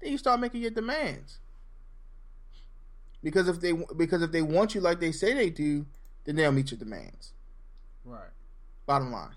then 0.00 0.10
you 0.10 0.18
start 0.18 0.40
making 0.40 0.62
your 0.62 0.72
demands. 0.72 1.38
Because 3.22 3.46
if 3.46 3.60
they 3.60 3.74
because 3.96 4.22
if 4.22 4.32
they 4.32 4.42
want 4.42 4.74
you 4.74 4.80
like 4.80 4.98
they 4.98 5.12
say 5.12 5.34
they 5.34 5.50
do, 5.50 5.86
then 6.24 6.34
they'll 6.34 6.50
meet 6.50 6.72
your 6.72 6.78
demands. 6.78 7.32
Right. 8.04 8.30
Bottom 8.86 9.12
line. 9.12 9.36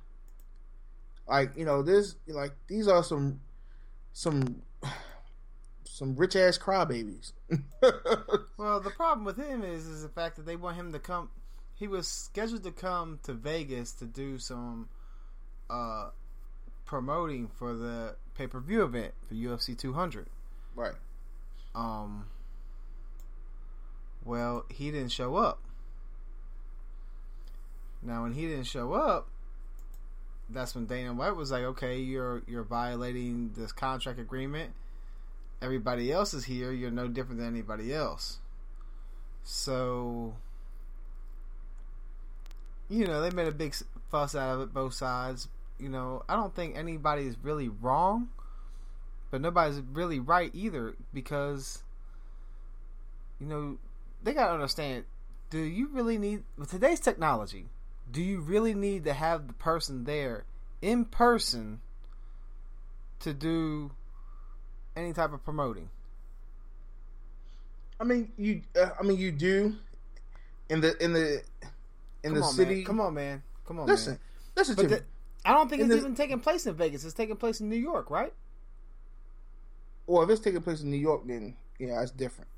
Like 1.28 1.56
you 1.56 1.64
know, 1.64 1.84
this 1.84 2.16
like 2.28 2.54
these 2.68 2.88
are 2.88 3.04
some 3.04 3.40
some 4.14 4.62
some 5.84 6.16
rich 6.16 6.36
ass 6.36 6.58
crybabies. 6.58 7.34
well, 8.58 8.80
the 8.80 8.92
problem 8.96 9.26
with 9.26 9.38
him 9.38 9.64
is 9.64 9.86
is 9.88 10.04
the 10.04 10.10
fact 10.10 10.36
that 10.38 10.46
they 10.46 10.56
want 10.56 10.76
him 10.76 10.92
to 10.94 11.00
come. 11.00 11.30
He 11.76 11.88
was 11.88 12.08
scheduled 12.08 12.64
to 12.64 12.72
come 12.72 13.20
to 13.24 13.34
Vegas 13.34 13.92
to 13.94 14.06
do 14.06 14.38
some 14.38 14.90
uh, 15.70 16.10
promoting 16.86 17.48
for 17.48 17.74
the 17.74 18.16
pay 18.36 18.48
per 18.48 18.60
view 18.60 18.84
event 18.84 19.14
for 19.28 19.36
UFC 19.36 19.78
200. 19.78 20.28
Right. 20.76 20.94
Um. 21.74 22.26
Well, 24.24 24.66
he 24.70 24.92
didn't 24.92 25.12
show 25.12 25.36
up. 25.36 25.60
Now, 28.04 28.24
when 28.24 28.34
he 28.34 28.48
didn't 28.48 28.66
show 28.66 28.94
up, 28.94 29.30
that's 30.54 30.76
when 30.76 30.86
Dana 30.86 31.14
White 31.14 31.36
was 31.36 31.52
like, 31.52 31.64
"Okay, 31.64 32.00
you're 32.00 32.42
you're 32.48 32.64
violating 32.64 33.52
this 33.56 33.72
contract 33.72 34.20
agreement. 34.20 34.72
Everybody 35.62 36.12
else 36.12 36.34
is 36.34 36.46
here. 36.46 36.72
You're 36.72 36.92
no 36.92 37.08
different 37.08 37.40
than 37.40 37.48
anybody 37.48 37.94
else." 37.94 38.40
So, 39.44 40.36
you 42.90 43.06
know, 43.06 43.22
they 43.22 43.32
made 43.32 43.48
a 43.48 43.52
big 43.52 43.76
fuss 44.10 44.36
out 44.36 44.56
of 44.56 44.62
it, 44.62 44.74
both 44.74 44.94
sides. 44.94 45.48
You 45.80 45.90
know, 45.90 46.24
I 46.30 46.36
don't 46.36 46.56
think 46.56 46.78
anybody 46.78 47.26
is 47.26 47.36
really 47.42 47.70
wrong, 47.70 48.30
but 49.32 49.42
nobody's 49.42 49.82
really 49.82 50.20
right 50.20 50.52
either 50.54 50.96
because, 51.14 51.84
you 53.40 53.48
know, 53.48 53.78
they 54.24 54.34
gotta 54.34 54.54
understand. 54.54 55.06
Do 55.50 55.60
you 55.60 55.88
really 55.88 56.18
need 56.18 56.44
with 56.58 56.70
today's 56.70 57.00
technology? 57.00 57.66
Do 58.12 58.22
you 58.22 58.42
really 58.42 58.74
need 58.74 59.06
to 59.06 59.14
have 59.14 59.48
the 59.48 59.54
person 59.54 60.04
there 60.04 60.44
in 60.82 61.06
person 61.06 61.80
to 63.22 63.34
do 63.34 63.92
any 64.96 65.14
type 65.14 65.32
of 65.34 65.44
promoting? 65.44 65.90
I 68.00 68.04
mean, 68.04 68.32
you. 68.38 68.62
Uh, 68.80 68.90
I 69.00 69.04
mean, 69.04 69.18
you 69.18 69.32
do. 69.32 69.76
In 70.70 70.82
the 70.82 71.02
in 71.04 71.14
the 71.14 71.42
in 72.24 72.32
Come 72.32 72.34
the 72.36 72.42
on, 72.42 72.54
city. 72.54 72.76
man. 72.78 72.86
Come 72.86 73.02
on, 73.02 73.14
man. 73.14 73.44
Come 73.66 73.80
on, 73.80 73.88
listen, 73.88 74.14
man. 74.14 74.20
listen 74.56 74.76
But 74.76 74.82
to 74.84 74.90
me. 74.90 74.98
I 75.46 75.54
don't 75.54 75.70
think 75.70 75.82
In 75.82 75.88
it's 75.88 75.96
the- 75.96 76.02
even 76.02 76.16
taking 76.16 76.40
place 76.40 76.66
in 76.66 76.74
Vegas. 76.76 77.04
It's 77.04 77.14
taking 77.14 77.36
place 77.36 77.60
in 77.62 77.70
New 77.70 77.76
York, 77.76 78.10
right? 78.10 78.34
Well, 80.08 80.24
if 80.24 80.30
it's 80.30 80.42
taking 80.42 80.62
place 80.62 80.82
in 80.82 80.90
New 80.90 80.98
York, 80.98 81.22
then 81.26 81.56
yeah, 81.80 82.00
that's 82.00 82.12
different. 82.12 82.50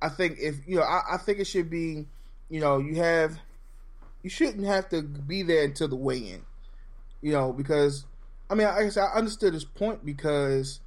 I 0.00 0.08
think 0.08 0.38
if 0.40 0.66
you 0.66 0.76
know, 0.76 0.82
I, 0.82 1.14
I 1.14 1.16
think 1.16 1.38
it 1.38 1.46
should 1.46 1.68
be, 1.70 2.06
you 2.48 2.60
know, 2.60 2.78
you 2.78 2.96
have, 2.96 3.38
you 4.22 4.30
shouldn't 4.30 4.66
have 4.66 4.88
to 4.90 5.02
be 5.02 5.42
there 5.42 5.64
until 5.64 5.88
the 5.88 5.96
weigh-in, 5.96 6.42
you 7.20 7.32
know, 7.32 7.52
because 7.52 8.06
I 8.50 8.54
mean, 8.54 8.66
I 8.66 8.82
guess 8.82 8.96
I 8.96 9.06
understood 9.14 9.54
his 9.54 9.64
point 9.64 10.04
because, 10.04 10.80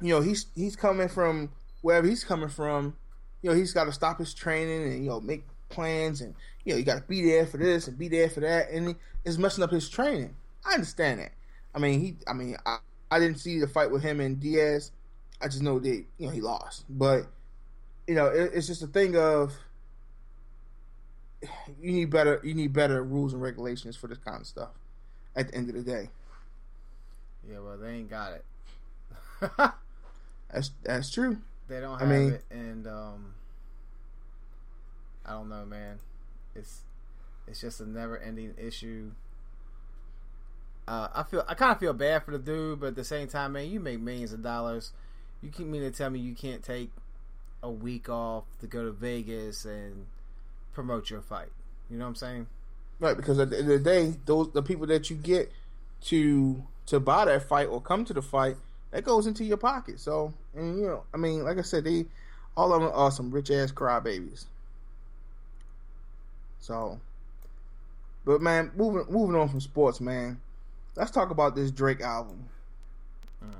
you 0.00 0.14
know, 0.14 0.20
he's 0.20 0.46
he's 0.54 0.76
coming 0.76 1.08
from 1.08 1.50
wherever 1.82 2.06
he's 2.06 2.24
coming 2.24 2.48
from, 2.48 2.96
you 3.42 3.50
know, 3.50 3.56
he's 3.56 3.72
got 3.72 3.84
to 3.84 3.92
stop 3.92 4.18
his 4.18 4.32
training 4.34 4.84
and 4.84 5.04
you 5.04 5.10
know 5.10 5.20
make 5.20 5.44
plans 5.68 6.20
and 6.20 6.34
you 6.64 6.72
know 6.72 6.78
you 6.78 6.84
got 6.84 6.96
to 6.96 7.08
be 7.08 7.22
there 7.22 7.46
for 7.46 7.58
this 7.58 7.88
and 7.88 7.98
be 7.98 8.08
there 8.08 8.28
for 8.30 8.40
that, 8.40 8.70
and 8.70 8.94
it's 9.24 9.38
messing 9.38 9.64
up 9.64 9.70
his 9.70 9.88
training. 9.88 10.34
I 10.64 10.74
understand 10.74 11.20
that. 11.20 11.32
I 11.74 11.78
mean, 11.78 12.00
he, 12.00 12.16
I 12.26 12.32
mean, 12.32 12.56
I, 12.64 12.78
I 13.10 13.18
didn't 13.18 13.38
see 13.38 13.58
the 13.58 13.68
fight 13.68 13.90
with 13.90 14.02
him 14.02 14.20
and 14.20 14.38
Diaz. 14.40 14.92
I 15.40 15.46
just 15.46 15.62
know 15.62 15.78
that 15.78 16.04
you 16.18 16.26
know 16.26 16.30
he 16.30 16.40
lost, 16.40 16.84
but 16.88 17.26
you 18.06 18.14
know 18.14 18.26
it, 18.26 18.52
it's 18.54 18.66
just 18.66 18.82
a 18.82 18.86
thing 18.86 19.16
of 19.16 19.52
you 21.80 21.92
need 21.92 22.10
better 22.10 22.40
you 22.42 22.54
need 22.54 22.72
better 22.72 23.02
rules 23.02 23.32
and 23.32 23.40
regulations 23.42 23.96
for 23.96 24.06
this 24.08 24.18
kind 24.18 24.40
of 24.40 24.46
stuff. 24.46 24.70
At 25.36 25.48
the 25.48 25.54
end 25.54 25.68
of 25.68 25.74
the 25.76 25.82
day, 25.82 26.08
Yeah, 27.48 27.60
well, 27.60 27.76
they 27.78 27.90
ain't 27.90 28.10
got 28.10 28.32
it. 28.32 28.44
that's 30.52 30.70
that's 30.82 31.10
true. 31.12 31.38
they 31.68 31.80
don't 31.80 31.96
I 31.96 32.00
have 32.00 32.08
mean- 32.08 32.32
it, 32.32 32.44
and 32.50 32.86
um, 32.88 33.34
I 35.24 35.32
don't 35.32 35.48
know, 35.48 35.64
man. 35.64 35.98
It's 36.56 36.80
it's 37.46 37.60
just 37.60 37.80
a 37.80 37.86
never-ending 37.88 38.54
issue. 38.58 39.12
Uh, 40.88 41.08
I 41.14 41.22
feel 41.22 41.44
I 41.46 41.54
kind 41.54 41.70
of 41.72 41.78
feel 41.78 41.92
bad 41.92 42.24
for 42.24 42.32
the 42.32 42.38
dude, 42.38 42.80
but 42.80 42.86
at 42.88 42.96
the 42.96 43.04
same 43.04 43.28
time, 43.28 43.52
man, 43.52 43.70
you 43.70 43.78
make 43.78 44.00
millions 44.00 44.32
of 44.32 44.42
dollars. 44.42 44.92
You 45.42 45.50
keep 45.50 45.66
mean 45.66 45.82
to 45.82 45.90
tell 45.90 46.10
me 46.10 46.18
you 46.18 46.34
can't 46.34 46.64
take 46.64 46.90
a 47.62 47.70
week 47.70 48.08
off 48.08 48.44
to 48.60 48.66
go 48.66 48.84
to 48.84 48.90
Vegas 48.92 49.64
and 49.64 50.06
promote 50.72 51.10
your 51.10 51.20
fight? 51.20 51.48
You 51.90 51.98
know 51.98 52.04
what 52.04 52.10
I'm 52.10 52.14
saying? 52.16 52.46
Right, 53.00 53.16
because 53.16 53.38
at 53.38 53.50
the 53.50 53.58
end 53.58 53.70
of 53.70 53.82
the 53.82 53.90
day, 53.90 54.14
those 54.26 54.52
the 54.52 54.62
people 54.62 54.86
that 54.86 55.10
you 55.10 55.16
get 55.16 55.52
to 56.02 56.62
to 56.86 57.00
buy 57.00 57.26
that 57.26 57.42
fight 57.42 57.68
or 57.68 57.80
come 57.80 58.04
to 58.06 58.14
the 58.14 58.22
fight, 58.22 58.56
that 58.90 59.04
goes 59.04 59.26
into 59.26 59.44
your 59.44 59.56
pocket. 59.56 60.00
So, 60.00 60.32
and 60.54 60.78
you 60.80 60.86
know, 60.86 61.04
I 61.14 61.16
mean, 61.16 61.44
like 61.44 61.58
I 61.58 61.62
said, 61.62 61.84
they 61.84 62.06
all 62.56 62.72
of 62.72 62.82
them 62.82 62.90
are 62.92 63.10
some 63.10 63.30
rich 63.30 63.50
ass 63.50 63.70
crybabies. 63.70 64.46
So, 66.60 66.98
but 68.24 68.40
man, 68.40 68.72
moving 68.76 69.04
moving 69.12 69.36
on 69.36 69.48
from 69.48 69.60
sports, 69.60 70.00
man, 70.00 70.40
let's 70.96 71.10
talk 71.10 71.30
about 71.30 71.54
this 71.54 71.70
Drake 71.70 72.00
album. 72.00 72.44
Mm. 73.44 73.54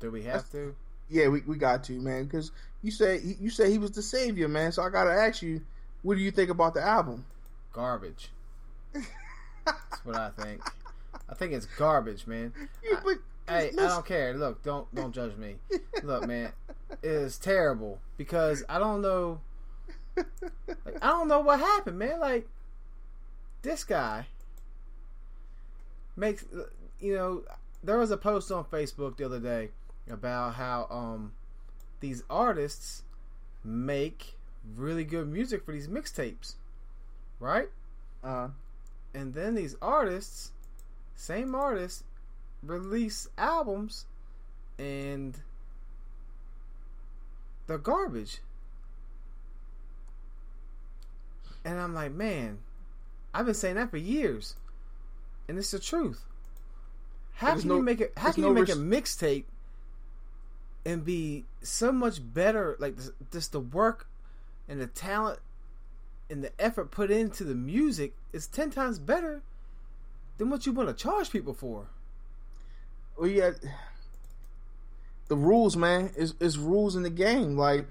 Do 0.00 0.10
we 0.10 0.22
have 0.22 0.50
to? 0.52 0.74
Yeah, 1.10 1.28
we, 1.28 1.40
we 1.40 1.56
got 1.56 1.84
to 1.84 1.92
man 1.92 2.24
because 2.24 2.52
you 2.82 2.90
said 2.90 3.22
you 3.40 3.50
said 3.50 3.70
he 3.70 3.78
was 3.78 3.90
the 3.90 4.02
savior, 4.02 4.46
man. 4.46 4.72
So 4.72 4.82
I 4.82 4.90
gotta 4.90 5.10
ask 5.10 5.42
you, 5.42 5.62
what 6.08 6.16
do 6.16 6.22
you 6.22 6.30
think 6.30 6.48
about 6.48 6.72
the 6.72 6.80
album? 6.80 7.26
Garbage. 7.70 8.30
That's 8.94 10.04
what 10.04 10.16
I 10.16 10.30
think. 10.30 10.62
I 11.28 11.34
think 11.34 11.52
it's 11.52 11.66
garbage, 11.66 12.26
man. 12.26 12.54
Yeah, 12.82 13.00
but 13.04 13.18
Hey, 13.46 13.72
I 13.78 13.88
don't 13.88 14.06
care. 14.06 14.32
Look, 14.32 14.62
don't 14.62 14.92
don't 14.94 15.14
judge 15.14 15.36
me. 15.36 15.56
Look, 16.02 16.26
man, 16.26 16.52
it 17.02 17.10
is 17.10 17.36
terrible 17.36 18.00
because 18.16 18.64
I 18.70 18.78
don't 18.78 19.02
know. 19.02 19.42
Like, 20.16 20.96
I 21.02 21.08
don't 21.08 21.28
know 21.28 21.40
what 21.40 21.60
happened, 21.60 21.98
man. 21.98 22.20
Like 22.20 22.48
this 23.60 23.84
guy 23.84 24.28
makes 26.16 26.42
you 27.00 27.14
know. 27.14 27.42
There 27.84 27.98
was 27.98 28.10
a 28.10 28.16
post 28.16 28.50
on 28.50 28.64
Facebook 28.64 29.18
the 29.18 29.26
other 29.26 29.40
day 29.40 29.72
about 30.10 30.54
how 30.54 30.86
um 30.90 31.32
these 32.00 32.22
artists 32.30 33.02
make 33.62 34.37
really 34.76 35.04
good 35.04 35.28
music 35.28 35.64
for 35.64 35.72
these 35.72 35.88
mixtapes, 35.88 36.54
right? 37.40 37.68
uh, 38.24 38.48
and 39.14 39.32
then 39.34 39.54
these 39.54 39.76
artists, 39.80 40.52
same 41.14 41.54
artists, 41.54 42.04
release 42.62 43.28
albums, 43.38 44.04
and 44.78 45.38
they're 47.66 47.78
garbage. 47.78 48.38
And 51.64 51.78
I'm 51.78 51.94
like, 51.94 52.12
man, 52.12 52.58
I've 53.34 53.46
been 53.46 53.54
saying 53.54 53.76
that 53.76 53.90
for 53.90 53.96
years, 53.96 54.54
and 55.48 55.58
it's 55.58 55.70
the 55.70 55.78
truth. 55.78 56.24
How 57.34 57.48
There's 57.48 57.60
can 57.62 57.68
no- 57.68 57.76
you 57.76 57.82
make 57.82 58.00
it? 58.00 58.12
How 58.16 58.32
can 58.32 58.42
no 58.42 58.48
you 58.48 58.54
make 58.54 58.68
res- 58.68 58.76
a 58.76 58.80
mixtape 58.80 59.44
and 60.84 61.04
be 61.04 61.44
so 61.62 61.92
much 61.92 62.20
better? 62.34 62.76
Like 62.78 62.96
this- 62.96 63.10
just 63.32 63.52
the 63.52 63.60
work 63.60 64.06
and 64.68 64.80
the 64.80 64.86
talent 64.86 65.40
and 66.30 66.44
the 66.44 66.52
effort 66.58 66.90
put 66.90 67.10
into 67.10 67.44
the 67.44 67.54
music 67.54 68.12
is 68.32 68.46
ten 68.46 68.70
times 68.70 68.98
better 68.98 69.42
than 70.36 70.50
what 70.50 70.66
you 70.66 70.72
want 70.72 70.88
to 70.88 70.94
charge 70.94 71.30
people 71.30 71.54
for. 71.54 71.88
well, 73.16 73.28
yeah, 73.28 73.52
the 75.28 75.36
rules, 75.36 75.76
man, 75.76 76.10
is 76.16 76.34
is 76.40 76.58
rules 76.58 76.96
in 76.96 77.02
the 77.02 77.10
game. 77.10 77.56
Like 77.56 77.86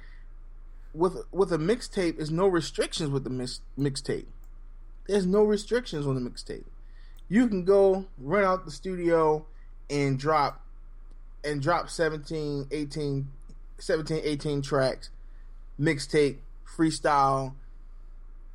with 0.94 1.18
with 1.32 1.52
a 1.52 1.58
mixtape, 1.58 2.18
there's 2.18 2.32
no 2.32 2.48
restrictions 2.48 3.10
with 3.10 3.24
the 3.24 3.30
mix, 3.30 3.62
mixtape. 3.78 4.26
There's 5.08 5.26
no 5.26 5.44
restrictions 5.44 6.06
on 6.06 6.16
the 6.16 6.30
mixtape. 6.30 6.66
You 7.30 7.48
can 7.48 7.64
go 7.64 8.06
rent 8.18 8.46
out 8.46 8.66
the 8.66 8.72
studio 8.72 9.46
and 9.90 10.18
drop 10.18 10.66
and 11.44 11.62
drop 11.62 11.90
17, 11.90 12.68
18, 12.72 13.28
17, 13.78 14.22
18 14.24 14.62
tracks, 14.62 15.10
mixtape, 15.80 16.38
freestyle. 16.68 17.54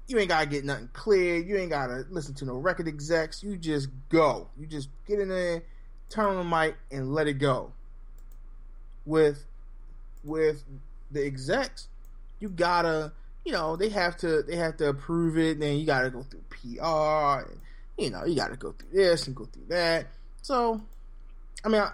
You 0.09 0.19
ain't 0.19 0.29
gotta 0.29 0.47
get 0.47 0.65
nothing 0.65 0.91
clear. 0.93 1.37
You 1.37 1.57
ain't 1.57 1.71
gotta 1.71 2.05
listen 2.11 2.35
to 2.35 2.45
no 2.45 2.55
record 2.55 2.89
execs. 2.89 3.43
You 3.43 3.57
just 3.57 3.89
go. 4.09 4.49
You 4.59 4.67
just 4.67 4.89
get 5.07 5.21
in 5.21 5.29
there, 5.29 5.63
turn 6.11 6.27
on 6.27 6.37
the 6.37 6.45
mic, 6.45 6.77
and 6.91 7.15
let 7.15 7.27
it 7.27 7.35
go. 7.35 7.73
With 9.07 9.45
with 10.25 10.65
the 11.11 11.25
execs, 11.25 11.89
you 12.41 12.49
gotta 12.49 13.13
you 13.45 13.53
know 13.53 13.77
they 13.77 13.89
have 13.89 14.17
to 14.19 14.43
they 14.43 14.57
have 14.57 14.77
to 14.79 14.89
approve 14.89 15.39
it. 15.39 15.59
Then 15.59 15.79
you 15.79 15.87
got 15.87 16.03
to 16.03 16.11
go 16.11 16.23
through 16.23 16.43
PR, 16.51 17.49
and 17.49 17.61
you 17.97 18.11
know 18.11 18.25
you 18.25 18.37
got 18.37 18.51
to 18.51 18.57
go 18.57 18.73
through 18.73 18.91
this 18.93 19.27
and 19.27 19.35
go 19.35 19.47
through 19.47 19.67
that. 19.69 20.07
So, 20.43 20.81
I 21.65 21.69
mean, 21.69 21.81
I, 21.81 21.91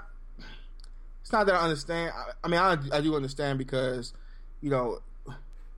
it's 1.22 1.32
not 1.32 1.46
that 1.46 1.54
I 1.54 1.60
understand. 1.60 2.12
I, 2.14 2.32
I 2.44 2.48
mean, 2.48 2.60
I, 2.60 2.76
I 2.96 3.00
do 3.00 3.14
understand 3.14 3.58
because 3.58 4.12
you 4.60 4.70
know 4.70 5.00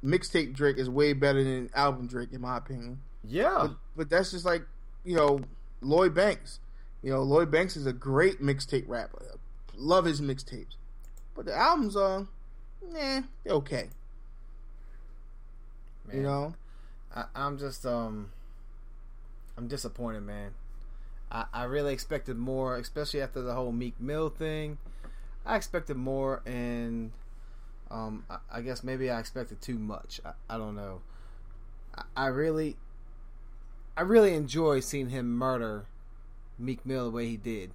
mixtape 0.04 0.54
Drake 0.54 0.78
is 0.78 0.88
way 0.88 1.12
better 1.12 1.42
than 1.42 1.70
album 1.74 2.06
Drake 2.06 2.30
in 2.32 2.40
my 2.40 2.56
opinion. 2.56 3.00
Yeah, 3.24 3.58
but, 3.60 3.76
but 3.96 4.10
that's 4.10 4.30
just 4.30 4.44
like 4.44 4.62
you 5.04 5.16
know 5.16 5.40
Lloyd 5.80 6.14
Banks. 6.14 6.60
You 7.02 7.12
know 7.12 7.22
Lloyd 7.22 7.50
Banks 7.50 7.76
is 7.76 7.86
a 7.86 7.92
great 7.92 8.42
mixtape 8.42 8.88
rapper. 8.88 9.38
Love 9.76 10.04
his 10.04 10.20
mixtapes, 10.20 10.76
but 11.34 11.46
the 11.46 11.54
albums 11.56 11.96
are, 11.96 12.26
nah, 12.86 13.22
they're 13.44 13.54
okay. 13.54 13.88
Man, 16.06 16.16
you 16.16 16.22
know, 16.22 16.54
I, 17.14 17.24
I'm 17.34 17.58
just 17.58 17.86
um, 17.86 18.30
I'm 19.56 19.68
disappointed, 19.68 20.22
man. 20.22 20.52
I, 21.30 21.44
I 21.52 21.64
really 21.64 21.92
expected 21.92 22.36
more, 22.36 22.76
especially 22.76 23.22
after 23.22 23.40
the 23.40 23.54
whole 23.54 23.72
Meek 23.72 24.00
Mill 24.00 24.30
thing. 24.30 24.78
I 25.46 25.56
expected 25.56 25.96
more, 25.96 26.42
and 26.44 27.12
um, 27.90 28.24
I, 28.30 28.38
I 28.52 28.60
guess 28.60 28.84
maybe 28.84 29.10
I 29.10 29.18
expected 29.18 29.60
too 29.60 29.78
much. 29.78 30.20
I, 30.24 30.32
I 30.48 30.58
don't 30.58 30.76
know. 30.76 31.00
I, 31.94 32.02
I 32.16 32.26
really, 32.26 32.76
I 33.96 34.02
really 34.02 34.34
enjoy 34.34 34.80
seeing 34.80 35.08
him 35.08 35.36
murder 35.36 35.86
Meek 36.58 36.84
Mill 36.86 37.04
the 37.04 37.10
way 37.10 37.26
he 37.26 37.36
did. 37.36 37.72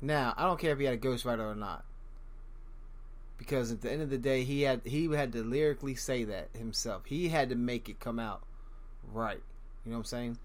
Now, 0.00 0.34
I 0.36 0.44
don't 0.44 0.60
care 0.60 0.72
if 0.72 0.78
he 0.78 0.84
had 0.84 0.94
a 0.94 0.98
ghostwriter 0.98 1.50
or 1.50 1.54
not. 1.54 1.84
Because 3.36 3.70
at 3.70 3.82
the 3.82 3.90
end 3.90 4.02
of 4.02 4.10
the 4.10 4.18
day, 4.18 4.42
he 4.42 4.62
had 4.62 4.80
he 4.84 5.06
had 5.06 5.32
to 5.32 5.44
lyrically 5.44 5.94
say 5.94 6.24
that 6.24 6.48
himself. 6.54 7.04
He 7.06 7.28
had 7.28 7.48
to 7.50 7.54
make 7.54 7.88
it 7.88 8.00
come 8.00 8.18
out 8.18 8.42
right. 9.12 9.40
You 9.84 9.92
know 9.92 9.98
what 9.98 10.00
I'm 10.00 10.04
saying? 10.06 10.38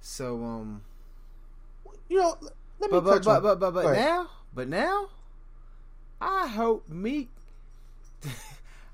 So 0.00 0.44
um 0.44 0.82
you 2.08 2.18
know, 2.18 2.36
let 2.78 2.92
me 2.92 3.00
but, 3.00 3.04
but, 3.04 3.24
but, 3.24 3.42
but, 3.42 3.58
but, 3.58 3.74
but 3.74 3.92
now, 3.94 4.30
but 4.54 4.68
now 4.68 5.08
I 6.20 6.46
hope 6.46 6.88
Meek 6.88 7.30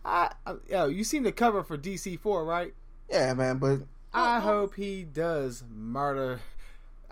I, 0.04 0.32
I 0.46 0.54
yo, 0.68 0.86
you 0.86 1.04
seen 1.04 1.22
the 1.22 1.32
cover 1.32 1.62
for 1.62 1.78
DC 1.78 2.18
4, 2.18 2.44
right? 2.44 2.74
Yeah, 3.10 3.34
man, 3.34 3.58
but 3.58 3.80
I 4.12 4.40
hope 4.40 4.74
he 4.74 5.04
does 5.04 5.64
murder 5.70 6.40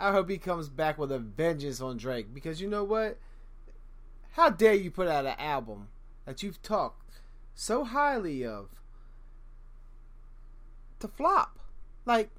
I 0.01 0.13
hope 0.13 0.31
he 0.31 0.39
comes 0.39 0.71
back 0.71 0.97
with 0.97 1.13
a 1.13 1.19
vengeance 1.19 1.83
on 1.83 1.99
Drake 1.99 2.33
because 2.33 2.61
you 2.61 2.69
know 2.69 2.85
what? 2.85 3.19
How 4.33 4.49
dare 4.49 4.73
you 4.73 4.91
put 4.91 5.09
out 5.09 5.27
an 5.27 5.35
album 5.39 5.89
that 6.25 6.43
you've 6.43 6.63
talked 6.63 7.21
so 7.55 7.85
highly 7.85 8.47
of 8.47 8.71
to 11.01 11.07
flop? 11.09 11.59
Like, 12.07 12.31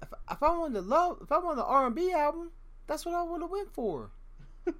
if, 0.00 0.08
if 0.30 0.42
I 0.42 0.50
wanted 0.50 0.74
to 0.74 0.80
love, 0.80 1.18
if 1.20 1.30
I 1.30 1.38
wanted 1.38 1.60
an 1.60 1.66
R 1.68 1.86
and 1.86 1.94
B 1.94 2.10
album, 2.10 2.52
that's 2.86 3.04
what 3.04 3.14
I 3.14 3.22
would 3.22 3.42
have 3.42 3.50
went 3.50 3.74
for. 3.74 4.10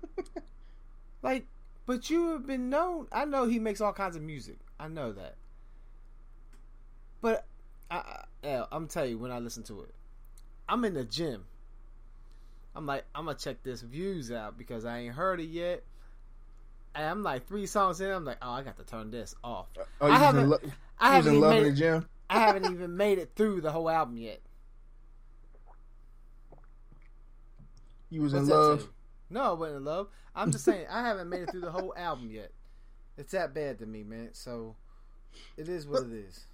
like, 1.23 1.47
but 1.89 2.11
you 2.11 2.33
have 2.33 2.47
been 2.47 2.69
known. 2.69 3.07
I 3.11 3.25
know 3.25 3.47
he 3.47 3.59
makes 3.59 3.81
all 3.81 3.95
kinds 3.95 4.15
of 4.15 4.21
music. 4.21 4.59
I 4.79 4.89
know 4.89 5.11
that. 5.13 5.37
But 7.23 7.47
I, 7.91 8.25
I, 8.45 8.65
I'm 8.71 8.89
tell 8.89 9.07
you 9.07 9.17
when 9.17 9.33
I 9.33 9.39
listen 9.39 9.63
to 9.65 9.81
it, 9.81 9.95
I'm 10.69 10.85
in 10.85 10.93
the 10.93 11.05
gym. 11.05 11.47
I'm 12.77 12.85
like, 12.85 13.07
I'm 13.15 13.25
gonna 13.25 13.39
check 13.39 13.63
this 13.63 13.81
views 13.81 14.31
out 14.31 14.59
because 14.59 14.85
I 14.85 14.99
ain't 14.99 15.15
heard 15.15 15.41
it 15.41 15.49
yet. 15.49 15.83
And 16.95 17.07
I'm 17.07 17.23
like 17.23 17.49
three 17.49 17.65
songs 17.65 18.03
in. 18.03 18.11
I'm 18.11 18.25
like, 18.27 18.39
oh, 18.43 18.51
I 18.51 18.63
got 18.63 18.77
to 18.77 18.85
turn 18.85 19.11
this 19.11 19.35
off. 19.43 19.69
Oh, 20.03 20.11
I 20.11 20.19
haven't. 20.19 20.51
Lo- 20.51 20.61
I 20.99 21.15
haven't 21.15 21.37
in 21.37 21.41
love 21.41 21.55
in 21.55 21.65
the 21.65 21.73
gym. 21.73 22.07
I 22.29 22.41
haven't 22.41 22.71
even 22.71 22.99
made 22.99 23.17
it 23.19 23.31
through 23.35 23.63
the 23.63 23.73
whole 23.73 23.89
album 23.89 24.19
yet. 24.19 24.43
You 28.11 28.21
was 28.21 28.35
What's 28.35 28.47
in 28.47 28.55
love. 28.55 28.89
No, 29.31 29.43
I 29.43 29.53
wasn't 29.53 29.79
in 29.79 29.85
love. 29.85 30.09
I'm 30.35 30.51
just 30.53 30.65
saying 30.65 30.87
I 30.91 31.03
haven't 31.03 31.29
made 31.29 31.43
it 31.43 31.51
through 31.51 31.61
the 31.61 31.71
whole 31.71 31.95
album 31.97 32.31
yet. 32.31 32.51
It's 33.17 33.33
that 33.33 33.55
bad 33.55 33.79
to 33.81 33.87
me, 33.87 34.05
man. 34.05 34.31
So 34.33 34.77
it 35.57 35.69
is 35.69 35.87
what 35.87 36.05
it 36.05 36.13
is. 36.13 36.47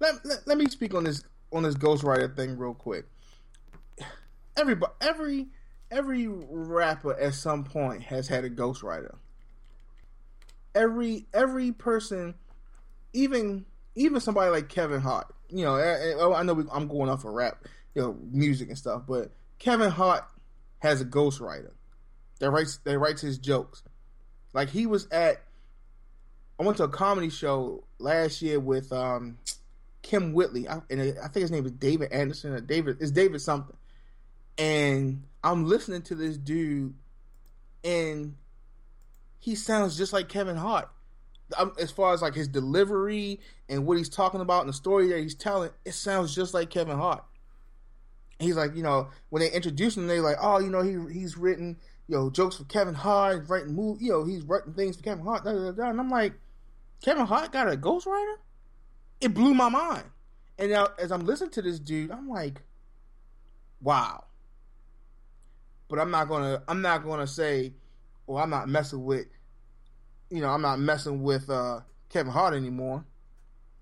Let, 0.00 0.24
let, 0.24 0.46
let 0.46 0.58
me 0.58 0.66
speak 0.66 0.94
on 0.94 1.04
this 1.04 1.24
on 1.52 1.62
this 1.62 1.74
ghostwriter 1.74 2.34
thing 2.34 2.56
real 2.56 2.74
quick. 2.74 3.06
Everybody, 4.56 4.92
every 5.00 5.48
every 5.90 6.28
rapper 6.28 7.18
at 7.18 7.34
some 7.34 7.64
point 7.64 8.02
has 8.04 8.28
had 8.28 8.44
a 8.44 8.50
ghostwriter. 8.50 9.16
Every 10.74 11.26
every 11.34 11.72
person, 11.72 12.34
even 13.12 13.66
even 13.94 14.20
somebody 14.20 14.50
like 14.50 14.68
Kevin 14.68 15.00
Hart. 15.00 15.26
You 15.50 15.64
know, 15.64 15.76
I, 15.76 16.38
I 16.40 16.42
know 16.42 16.54
we, 16.54 16.64
I'm 16.72 16.86
going 16.88 17.08
off 17.08 17.24
of 17.24 17.32
rap, 17.32 17.64
you 17.94 18.02
know, 18.02 18.16
music 18.30 18.68
and 18.68 18.78
stuff, 18.78 19.02
but 19.08 19.32
Kevin 19.58 19.90
Hart 19.90 20.24
has 20.80 21.00
a 21.00 21.04
ghostwriter 21.04 21.72
that 22.40 22.50
writes 22.50 22.78
that 22.84 22.98
writes 22.98 23.20
his 23.20 23.38
jokes. 23.38 23.82
Like 24.52 24.70
he 24.70 24.86
was 24.86 25.06
at, 25.10 25.42
I 26.58 26.64
went 26.64 26.78
to 26.78 26.84
a 26.84 26.88
comedy 26.88 27.30
show 27.30 27.84
last 27.98 28.42
year 28.42 28.58
with 28.58 28.92
um, 28.92 29.38
Kym 30.02 30.32
Whitley, 30.32 30.66
and 30.66 31.00
I 31.00 31.28
think 31.28 31.42
his 31.42 31.50
name 31.50 31.66
is 31.66 31.72
David 31.72 32.12
Anderson 32.12 32.52
or 32.52 32.60
David. 32.60 32.98
It's 33.00 33.10
David 33.10 33.40
something. 33.40 33.76
And 34.56 35.24
I'm 35.44 35.66
listening 35.66 36.02
to 36.02 36.14
this 36.14 36.36
dude, 36.36 36.94
and 37.84 38.34
he 39.38 39.54
sounds 39.54 39.96
just 39.96 40.12
like 40.12 40.28
Kevin 40.28 40.56
Hart. 40.56 40.88
as 41.80 41.90
far 41.90 42.12
as 42.14 42.22
like 42.22 42.34
his 42.34 42.48
delivery 42.48 43.40
and 43.68 43.86
what 43.86 43.98
he's 43.98 44.08
talking 44.08 44.40
about 44.40 44.60
and 44.60 44.68
the 44.68 44.74
story 44.74 45.08
that 45.08 45.20
he's 45.20 45.34
telling, 45.34 45.70
it 45.84 45.92
sounds 45.92 46.34
just 46.34 46.54
like 46.54 46.70
Kevin 46.70 46.96
Hart. 46.96 47.24
He's 48.38 48.56
like, 48.56 48.74
you 48.74 48.82
know, 48.82 49.08
when 49.30 49.40
they 49.40 49.50
introduce 49.50 49.96
him, 49.96 50.06
they're 50.06 50.22
like, 50.22 50.36
oh, 50.40 50.58
you 50.58 50.70
know, 50.70 50.82
he 50.82 50.96
he's 51.12 51.36
written, 51.36 51.76
you 52.06 52.16
know, 52.16 52.30
jokes 52.30 52.56
for 52.56 52.64
Kevin 52.64 52.94
Hart, 52.94 53.48
writing 53.48 53.74
move, 53.74 54.00
you 54.00 54.10
know, 54.10 54.24
he's 54.24 54.42
writing 54.42 54.74
things 54.74 54.96
for 54.96 55.02
Kevin 55.02 55.24
Hart. 55.24 55.44
Da, 55.44 55.52
da, 55.52 55.72
da. 55.72 55.90
And 55.90 56.00
I'm 56.00 56.10
like, 56.10 56.34
Kevin 57.02 57.26
Hart 57.26 57.52
got 57.52 57.72
a 57.72 57.76
ghostwriter? 57.76 58.36
it 59.20 59.34
blew 59.34 59.54
my 59.54 59.68
mind. 59.68 60.04
And 60.58 60.70
now, 60.70 60.88
as 60.98 61.12
I'm 61.12 61.24
listening 61.24 61.50
to 61.50 61.62
this 61.62 61.78
dude, 61.78 62.10
I'm 62.10 62.28
like, 62.28 62.62
wow. 63.80 64.24
But 65.88 65.98
I'm 65.98 66.10
not 66.10 66.28
gonna, 66.28 66.62
I'm 66.68 66.82
not 66.82 67.04
gonna 67.04 67.26
say, 67.26 67.72
well, 68.26 68.42
I'm 68.42 68.50
not 68.50 68.68
messing 68.68 69.04
with, 69.04 69.26
you 70.30 70.40
know, 70.40 70.48
I'm 70.48 70.62
not 70.62 70.78
messing 70.78 71.22
with 71.22 71.48
uh, 71.48 71.80
Kevin 72.10 72.32
Hart 72.32 72.54
anymore. 72.54 73.04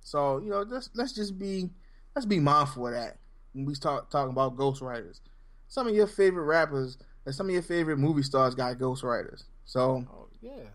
So 0.00 0.38
you 0.38 0.50
know, 0.50 0.60
let's 0.60 0.90
let's 0.94 1.12
just 1.12 1.38
be, 1.38 1.70
let's 2.14 2.26
be 2.26 2.38
mindful 2.38 2.86
of 2.86 2.92
that 2.92 3.16
when 3.56 3.64
we 3.64 3.74
start 3.74 4.10
talking 4.10 4.30
about 4.30 4.56
ghostwriters. 4.56 5.20
Some 5.66 5.88
of 5.88 5.94
your 5.94 6.06
favorite 6.06 6.44
rappers 6.44 6.98
and 7.24 7.34
some 7.34 7.46
of 7.46 7.52
your 7.52 7.62
favorite 7.62 7.96
movie 7.96 8.22
stars 8.22 8.54
got 8.54 8.76
ghostwriters. 8.76 9.44
So, 9.64 10.04
oh 10.12 10.28
yeah, 10.40 10.68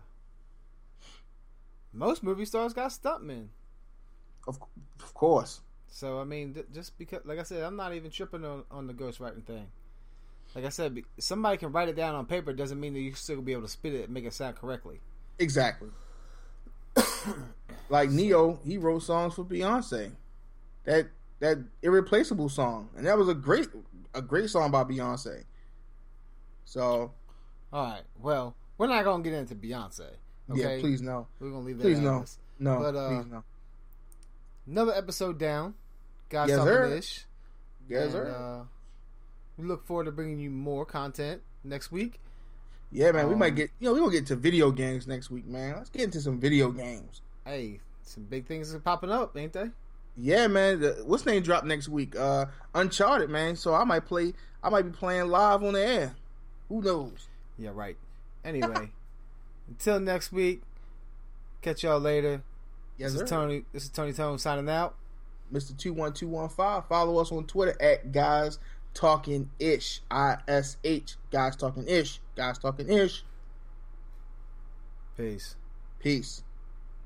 most 1.92 2.22
movie 2.22 2.44
stars 2.44 2.74
got 2.74 2.90
stuntmen. 2.90 3.46
Of, 4.46 4.58
of 5.00 5.14
course. 5.14 5.60
So 5.88 6.20
I 6.20 6.24
mean, 6.24 6.56
just 6.74 6.98
because, 6.98 7.20
like 7.24 7.38
I 7.38 7.44
said, 7.44 7.62
I'm 7.62 7.76
not 7.76 7.94
even 7.94 8.10
tripping 8.10 8.44
on, 8.44 8.64
on 8.70 8.88
the 8.88 8.94
ghostwriting 8.94 9.44
thing. 9.44 9.68
Like 10.54 10.66
I 10.66 10.70
said, 10.70 11.00
somebody 11.18 11.56
can 11.56 11.72
write 11.72 11.88
it 11.88 11.96
down 11.96 12.14
on 12.14 12.26
paper 12.26 12.52
doesn't 12.52 12.78
mean 12.78 12.92
that 12.94 13.00
you 13.00 13.14
still 13.14 13.40
be 13.40 13.52
able 13.52 13.62
to 13.62 13.68
spit 13.68 13.94
it 13.94 14.04
and 14.04 14.10
make 14.12 14.24
it 14.24 14.34
sound 14.34 14.56
correctly. 14.56 15.00
Exactly. 15.38 15.88
like 17.88 18.10
Ne-Yo, 18.10 18.58
he 18.66 18.76
wrote 18.76 19.02
songs 19.02 19.34
for 19.34 19.44
Beyonce. 19.44 20.12
That 20.84 21.06
that 21.42 21.58
irreplaceable 21.82 22.48
song, 22.48 22.88
and 22.96 23.06
that 23.06 23.18
was 23.18 23.28
a 23.28 23.34
great 23.34 23.68
a 24.14 24.22
great 24.22 24.48
song 24.48 24.70
by 24.70 24.84
Beyonce. 24.84 25.44
So, 26.64 27.12
all 27.72 27.84
right. 27.84 28.02
Well, 28.20 28.54
we're 28.78 28.86
not 28.86 29.04
gonna 29.04 29.22
get 29.22 29.34
into 29.34 29.54
Beyonce. 29.54 30.06
Okay? 30.50 30.76
Yeah, 30.76 30.80
please 30.80 31.02
no. 31.02 31.26
We're 31.38 31.50
gonna 31.50 31.64
leave 31.64 31.78
that. 31.78 31.84
Please 31.84 31.98
no. 31.98 32.24
No, 32.58 32.78
but, 32.78 32.96
uh, 32.96 33.08
please 33.08 33.30
no 33.30 33.44
another 34.66 34.94
episode 34.94 35.38
down. 35.38 35.74
Guys 36.28 36.48
yes, 36.48 36.58
talking 36.58 36.72
sir. 36.72 36.96
ish. 36.96 37.24
Yes, 37.88 38.04
and, 38.04 38.12
sir. 38.12 38.30
Uh, 38.30 38.64
we 39.58 39.66
look 39.66 39.86
forward 39.86 40.04
to 40.04 40.12
bringing 40.12 40.38
you 40.38 40.50
more 40.50 40.84
content 40.84 41.42
next 41.64 41.92
week. 41.92 42.20
Yeah, 42.90 43.12
man. 43.12 43.24
Um, 43.24 43.30
we 43.30 43.36
might 43.36 43.50
um, 43.50 43.56
get 43.56 43.70
you 43.80 43.88
know 43.88 43.94
we 43.94 44.00
gonna 44.00 44.12
get 44.12 44.26
to 44.26 44.36
video 44.36 44.70
games 44.70 45.06
next 45.06 45.30
week, 45.30 45.46
man. 45.46 45.76
Let's 45.76 45.90
get 45.90 46.02
into 46.02 46.20
some 46.20 46.38
video 46.38 46.70
games. 46.70 47.22
Hey, 47.44 47.80
some 48.02 48.24
big 48.24 48.46
things 48.46 48.74
are 48.74 48.80
popping 48.80 49.10
up, 49.10 49.36
ain't 49.36 49.52
they? 49.52 49.70
Yeah, 50.16 50.46
man. 50.46 50.80
The, 50.80 51.02
what's 51.04 51.24
name 51.24 51.42
drop 51.42 51.64
next 51.64 51.88
week? 51.88 52.16
Uh, 52.16 52.46
Uncharted, 52.74 53.30
man. 53.30 53.56
So 53.56 53.74
I 53.74 53.84
might 53.84 54.06
play. 54.06 54.34
I 54.62 54.68
might 54.68 54.82
be 54.82 54.90
playing 54.90 55.28
live 55.28 55.62
on 55.62 55.72
the 55.72 55.84
air. 55.84 56.14
Who 56.68 56.82
knows? 56.82 57.28
Yeah, 57.58 57.70
right. 57.74 57.96
Anyway, 58.44 58.92
until 59.68 60.00
next 60.00 60.32
week. 60.32 60.62
Catch 61.62 61.84
y'all 61.84 62.00
later. 62.00 62.42
Yes, 62.98 63.12
this 63.12 63.20
sir. 63.20 63.24
is 63.24 63.30
Tony. 63.30 63.64
This 63.72 63.84
is 63.84 63.88
Tony 63.90 64.12
Tone 64.12 64.38
signing 64.38 64.68
out. 64.68 64.96
Mr. 65.52 65.76
Two 65.76 65.92
One 65.92 66.12
Two 66.12 66.28
One 66.28 66.48
Five. 66.48 66.86
Follow 66.86 67.18
us 67.18 67.30
on 67.30 67.44
Twitter 67.46 67.80
at 67.80 68.10
Guys 68.12 68.58
Talking 68.94 69.50
Ish. 69.58 70.00
I 70.10 70.38
S 70.48 70.76
H. 70.82 71.16
Guys 71.30 71.56
Talking 71.56 71.86
Ish. 71.86 72.20
Guys 72.36 72.58
Talking 72.58 72.90
Ish. 72.90 73.24
Peace. 75.16 75.56
Peace. 76.00 76.42